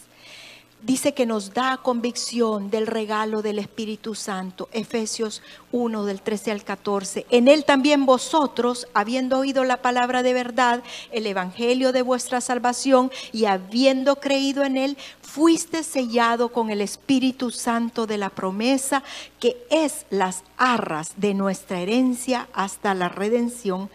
dice 0.81 1.13
que 1.13 1.25
nos 1.25 1.53
da 1.53 1.77
convicción 1.77 2.69
del 2.69 2.87
regalo 2.87 3.41
del 3.41 3.59
Espíritu 3.59 4.13
Santo. 4.15 4.69
Efesios 4.71 5.41
1 5.71 6.05
del 6.05 6.21
13 6.21 6.51
al 6.51 6.63
14. 6.63 7.25
En 7.29 7.47
él 7.47 7.65
también 7.65 8.05
vosotros, 8.05 8.87
habiendo 8.93 9.39
oído 9.39 9.63
la 9.63 9.81
palabra 9.81 10.23
de 10.23 10.33
verdad, 10.33 10.83
el 11.11 11.25
evangelio 11.25 11.91
de 11.91 12.03
vuestra 12.03 12.41
salvación 12.41 13.11
y 13.31 13.45
habiendo 13.45 14.17
creído 14.17 14.63
en 14.63 14.77
él, 14.77 14.97
fuiste 15.21 15.83
sellado 15.83 16.49
con 16.49 16.69
el 16.69 16.81
Espíritu 16.81 17.51
Santo 17.51 18.05
de 18.05 18.17
la 18.17 18.29
promesa, 18.29 19.03
que 19.39 19.57
es 19.69 20.05
las 20.09 20.43
arras 20.57 21.13
de 21.17 21.33
nuestra 21.33 21.79
herencia 21.79 22.47
hasta 22.53 22.93
la 22.93 23.09
redención. 23.09 23.89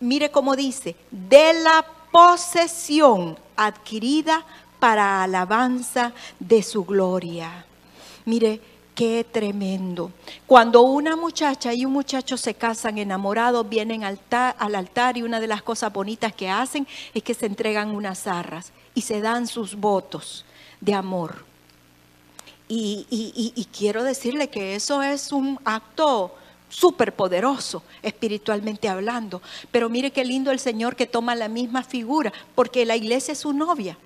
Mire 0.00 0.30
cómo 0.30 0.54
dice, 0.54 0.96
de 1.10 1.54
la 1.54 1.84
posesión 2.12 3.36
adquirida 3.56 4.44
para 4.84 5.22
alabanza 5.22 6.12
de 6.38 6.62
su 6.62 6.84
gloria. 6.84 7.64
Mire, 8.26 8.60
qué 8.94 9.24
tremendo. 9.24 10.12
Cuando 10.46 10.82
una 10.82 11.16
muchacha 11.16 11.72
y 11.72 11.86
un 11.86 11.92
muchacho 11.94 12.36
se 12.36 12.52
casan 12.52 12.98
enamorados, 12.98 13.66
vienen 13.66 14.04
al, 14.04 14.20
altar 14.58 15.16
y 15.16 15.22
una 15.22 15.40
de 15.40 15.46
las 15.46 15.62
cosas 15.62 15.90
bonitas 15.90 16.34
que 16.34 16.50
hacen 16.50 16.86
es 17.14 17.22
que 17.22 17.32
se 17.32 17.46
entregan 17.46 17.92
unas 17.92 18.26
arras 18.26 18.72
y 18.94 19.00
se 19.00 19.22
dan 19.22 19.46
sus 19.46 19.74
votos 19.74 20.44
de 20.82 20.92
amor. 20.92 21.46
Y, 22.68 23.06
y 23.08 23.66
quiero 23.74 24.04
decirle 24.04 24.50
que 24.50 24.74
eso 24.74 25.02
es 25.02 25.32
un 25.32 25.58
acto 25.64 26.34
súper 26.68 27.14
poderoso 27.14 27.82
espiritualmente 28.02 28.90
hablando. 28.90 29.40
Pero 29.70 29.88
mire 29.88 30.10
qué 30.10 30.26
lindo 30.26 30.50
el 30.50 30.58
Señor 30.58 30.94
que 30.94 31.06
toma 31.06 31.34
la 31.34 31.48
misma 31.48 31.84
figura, 31.84 32.34
porque 32.54 32.84
la 32.84 32.96
iglesia 32.96 33.32
es 33.32 33.38
su 33.38 33.54
novia 33.54 33.96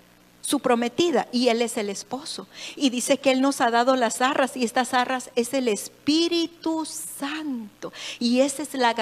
su 0.48 0.60
prometida 0.60 1.28
y 1.30 1.48
Él 1.48 1.60
es 1.60 1.76
el 1.76 1.90
esposo. 1.90 2.46
Y 2.74 2.88
dice 2.88 3.18
que 3.18 3.32
Él 3.32 3.42
nos 3.42 3.60
ha 3.60 3.70
dado 3.70 3.96
las 3.96 4.22
arras 4.22 4.56
y 4.56 4.64
estas 4.64 4.94
arras 4.94 5.30
es 5.36 5.52
el 5.52 5.68
Espíritu 5.68 6.86
Santo. 6.86 7.92
Y 8.18 8.40
esa 8.40 8.62
es 8.62 8.72
la, 8.72 8.94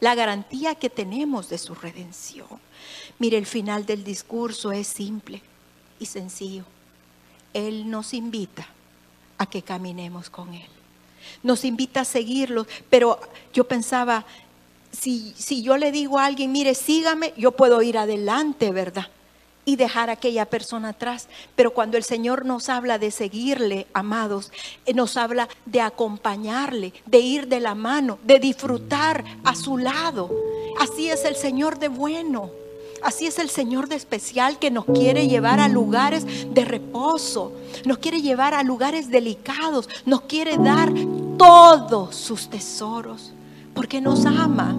la 0.00 0.14
garantía 0.14 0.74
que 0.74 0.90
tenemos 0.90 1.48
de 1.48 1.56
su 1.56 1.74
redención. 1.74 2.48
Mire, 3.18 3.38
el 3.38 3.46
final 3.46 3.86
del 3.86 4.04
discurso 4.04 4.72
es 4.72 4.88
simple 4.88 5.40
y 5.98 6.04
sencillo. 6.04 6.64
Él 7.54 7.88
nos 7.88 8.12
invita 8.12 8.68
a 9.38 9.46
que 9.46 9.62
caminemos 9.62 10.28
con 10.28 10.52
Él. 10.52 10.68
Nos 11.42 11.64
invita 11.64 12.02
a 12.02 12.04
seguirlo, 12.04 12.66
pero 12.90 13.18
yo 13.54 13.64
pensaba, 13.64 14.26
si, 14.92 15.32
si 15.34 15.62
yo 15.62 15.78
le 15.78 15.92
digo 15.92 16.18
a 16.18 16.26
alguien, 16.26 16.52
mire, 16.52 16.74
sígame, 16.74 17.32
yo 17.38 17.52
puedo 17.52 17.80
ir 17.80 17.96
adelante, 17.96 18.70
¿verdad? 18.70 19.08
Y 19.64 19.76
dejar 19.76 20.10
a 20.10 20.14
aquella 20.14 20.46
persona 20.46 20.90
atrás. 20.90 21.28
Pero 21.56 21.72
cuando 21.72 21.96
el 21.96 22.04
Señor 22.04 22.44
nos 22.44 22.68
habla 22.68 22.98
de 22.98 23.10
seguirle, 23.10 23.86
amados, 23.92 24.52
eh, 24.86 24.94
nos 24.94 25.16
habla 25.16 25.48
de 25.66 25.80
acompañarle, 25.80 26.92
de 27.06 27.18
ir 27.18 27.48
de 27.48 27.60
la 27.60 27.74
mano, 27.74 28.18
de 28.24 28.38
disfrutar 28.38 29.24
a 29.44 29.54
su 29.54 29.78
lado. 29.78 30.30
Así 30.78 31.10
es 31.10 31.24
el 31.24 31.36
Señor 31.36 31.78
de 31.78 31.88
bueno. 31.88 32.50
Así 33.02 33.26
es 33.26 33.38
el 33.38 33.48
Señor 33.48 33.88
de 33.88 33.96
especial 33.96 34.58
que 34.58 34.70
nos 34.70 34.84
quiere 34.84 35.26
llevar 35.26 35.58
a 35.58 35.68
lugares 35.68 36.26
de 36.52 36.64
reposo, 36.66 37.52
nos 37.86 37.96
quiere 37.96 38.20
llevar 38.20 38.52
a 38.52 38.62
lugares 38.62 39.08
delicados, 39.08 39.88
nos 40.04 40.22
quiere 40.22 40.58
dar 40.58 40.92
todos 41.38 42.14
sus 42.14 42.50
tesoros, 42.50 43.32
porque 43.72 44.02
nos 44.02 44.26
ama 44.26 44.76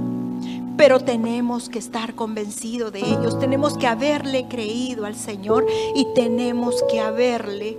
pero 0.77 0.99
tenemos 0.99 1.69
que 1.69 1.79
estar 1.79 2.15
convencidos 2.15 2.91
de 2.91 2.99
ellos, 2.99 3.39
tenemos 3.39 3.77
que 3.77 3.87
haberle 3.87 4.47
creído 4.47 5.05
al 5.05 5.15
Señor 5.15 5.65
y 5.95 6.07
tenemos 6.15 6.83
que 6.91 6.99
haberle 6.99 7.77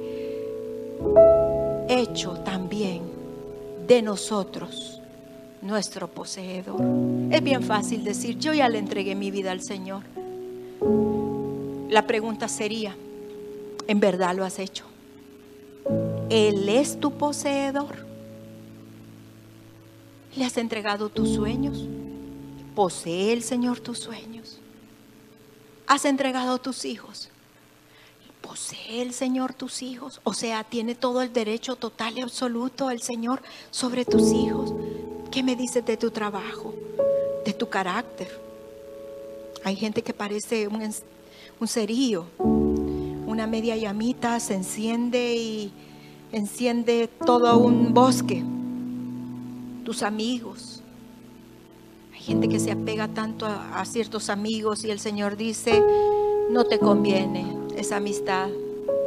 hecho 1.88 2.32
también 2.44 3.02
de 3.86 4.02
nosotros 4.02 5.00
nuestro 5.60 6.08
poseedor. 6.08 6.80
Es 7.30 7.42
bien 7.42 7.62
fácil 7.62 8.04
decir, 8.04 8.38
yo 8.38 8.52
ya 8.52 8.68
le 8.68 8.78
entregué 8.78 9.14
mi 9.14 9.30
vida 9.30 9.52
al 9.52 9.62
Señor. 9.62 10.02
La 11.88 12.06
pregunta 12.06 12.48
sería, 12.48 12.96
¿en 13.86 14.00
verdad 14.00 14.34
lo 14.34 14.44
has 14.44 14.58
hecho? 14.58 14.84
¿Él 16.30 16.68
es 16.68 16.98
tu 16.98 17.12
poseedor? 17.12 18.06
¿Le 20.36 20.44
has 20.44 20.56
entregado 20.56 21.10
tus 21.10 21.34
sueños? 21.34 21.86
¿Posee 22.74 23.32
el 23.32 23.42
Señor 23.42 23.80
tus 23.80 23.98
sueños? 23.98 24.58
¿Has 25.86 26.04
entregado 26.04 26.58
tus 26.58 26.84
hijos? 26.84 27.28
¿Posee 28.40 29.02
el 29.02 29.12
Señor 29.12 29.54
tus 29.54 29.82
hijos? 29.82 30.20
O 30.24 30.32
sea, 30.32 30.64
tiene 30.64 30.94
todo 30.94 31.22
el 31.22 31.32
derecho 31.32 31.76
total 31.76 32.18
y 32.18 32.22
absoluto 32.22 32.90
el 32.90 33.02
Señor 33.02 33.42
sobre 33.70 34.04
tus 34.04 34.32
hijos. 34.32 34.72
¿Qué 35.30 35.42
me 35.42 35.54
dices 35.54 35.84
de 35.84 35.96
tu 35.96 36.10
trabajo? 36.10 36.74
De 37.44 37.52
tu 37.52 37.68
carácter. 37.68 38.28
Hay 39.64 39.76
gente 39.76 40.02
que 40.02 40.12
parece 40.12 40.66
un, 40.66 40.82
un 41.60 41.68
una 43.26 43.46
media 43.46 43.76
llamita, 43.76 44.40
se 44.40 44.54
enciende 44.54 45.34
y 45.36 45.72
enciende 46.32 47.08
todo 47.24 47.56
un 47.58 47.94
bosque. 47.94 48.44
Tus 49.84 50.02
amigos, 50.02 50.81
gente 52.22 52.48
que 52.48 52.60
se 52.60 52.70
apega 52.70 53.08
tanto 53.08 53.46
a, 53.46 53.84
ciertos 53.84 54.30
amigos 54.30 54.84
y 54.84 54.90
el 54.90 55.00
Señor 55.00 55.36
dice, 55.36 55.82
no 56.50 56.64
te 56.64 56.78
conviene 56.78 57.44
esa 57.76 57.96
amistad, 57.96 58.48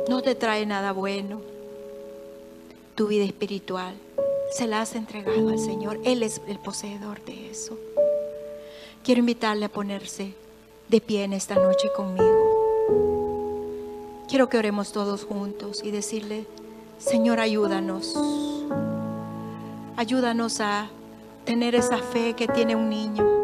no 0.09 0.21
te 0.21 0.35
trae 0.35 0.65
nada 0.65 0.91
bueno. 0.91 1.41
Tu 2.95 3.07
vida 3.07 3.23
espiritual 3.23 3.95
se 4.51 4.67
la 4.67 4.81
has 4.81 4.95
entregado 4.95 5.49
al 5.49 5.59
Señor, 5.59 5.99
Él 6.03 6.23
es 6.23 6.41
el 6.47 6.59
poseedor 6.59 7.23
de 7.23 7.49
eso. 7.49 7.77
Quiero 9.03 9.19
invitarle 9.19 9.65
a 9.65 9.69
ponerse 9.69 10.33
de 10.89 11.01
pie 11.01 11.23
en 11.23 11.33
esta 11.33 11.55
noche 11.55 11.89
conmigo. 11.95 12.35
Quiero 14.27 14.49
que 14.49 14.57
oremos 14.57 14.91
todos 14.91 15.23
juntos 15.23 15.81
y 15.83 15.91
decirle, 15.91 16.45
Señor, 16.97 17.39
ayúdanos. 17.39 18.15
Ayúdanos 19.95 20.59
a 20.59 20.89
tener 21.45 21.75
esa 21.75 21.99
fe 21.99 22.33
que 22.33 22.47
tiene 22.47 22.75
un 22.75 22.89
niño. 22.89 23.34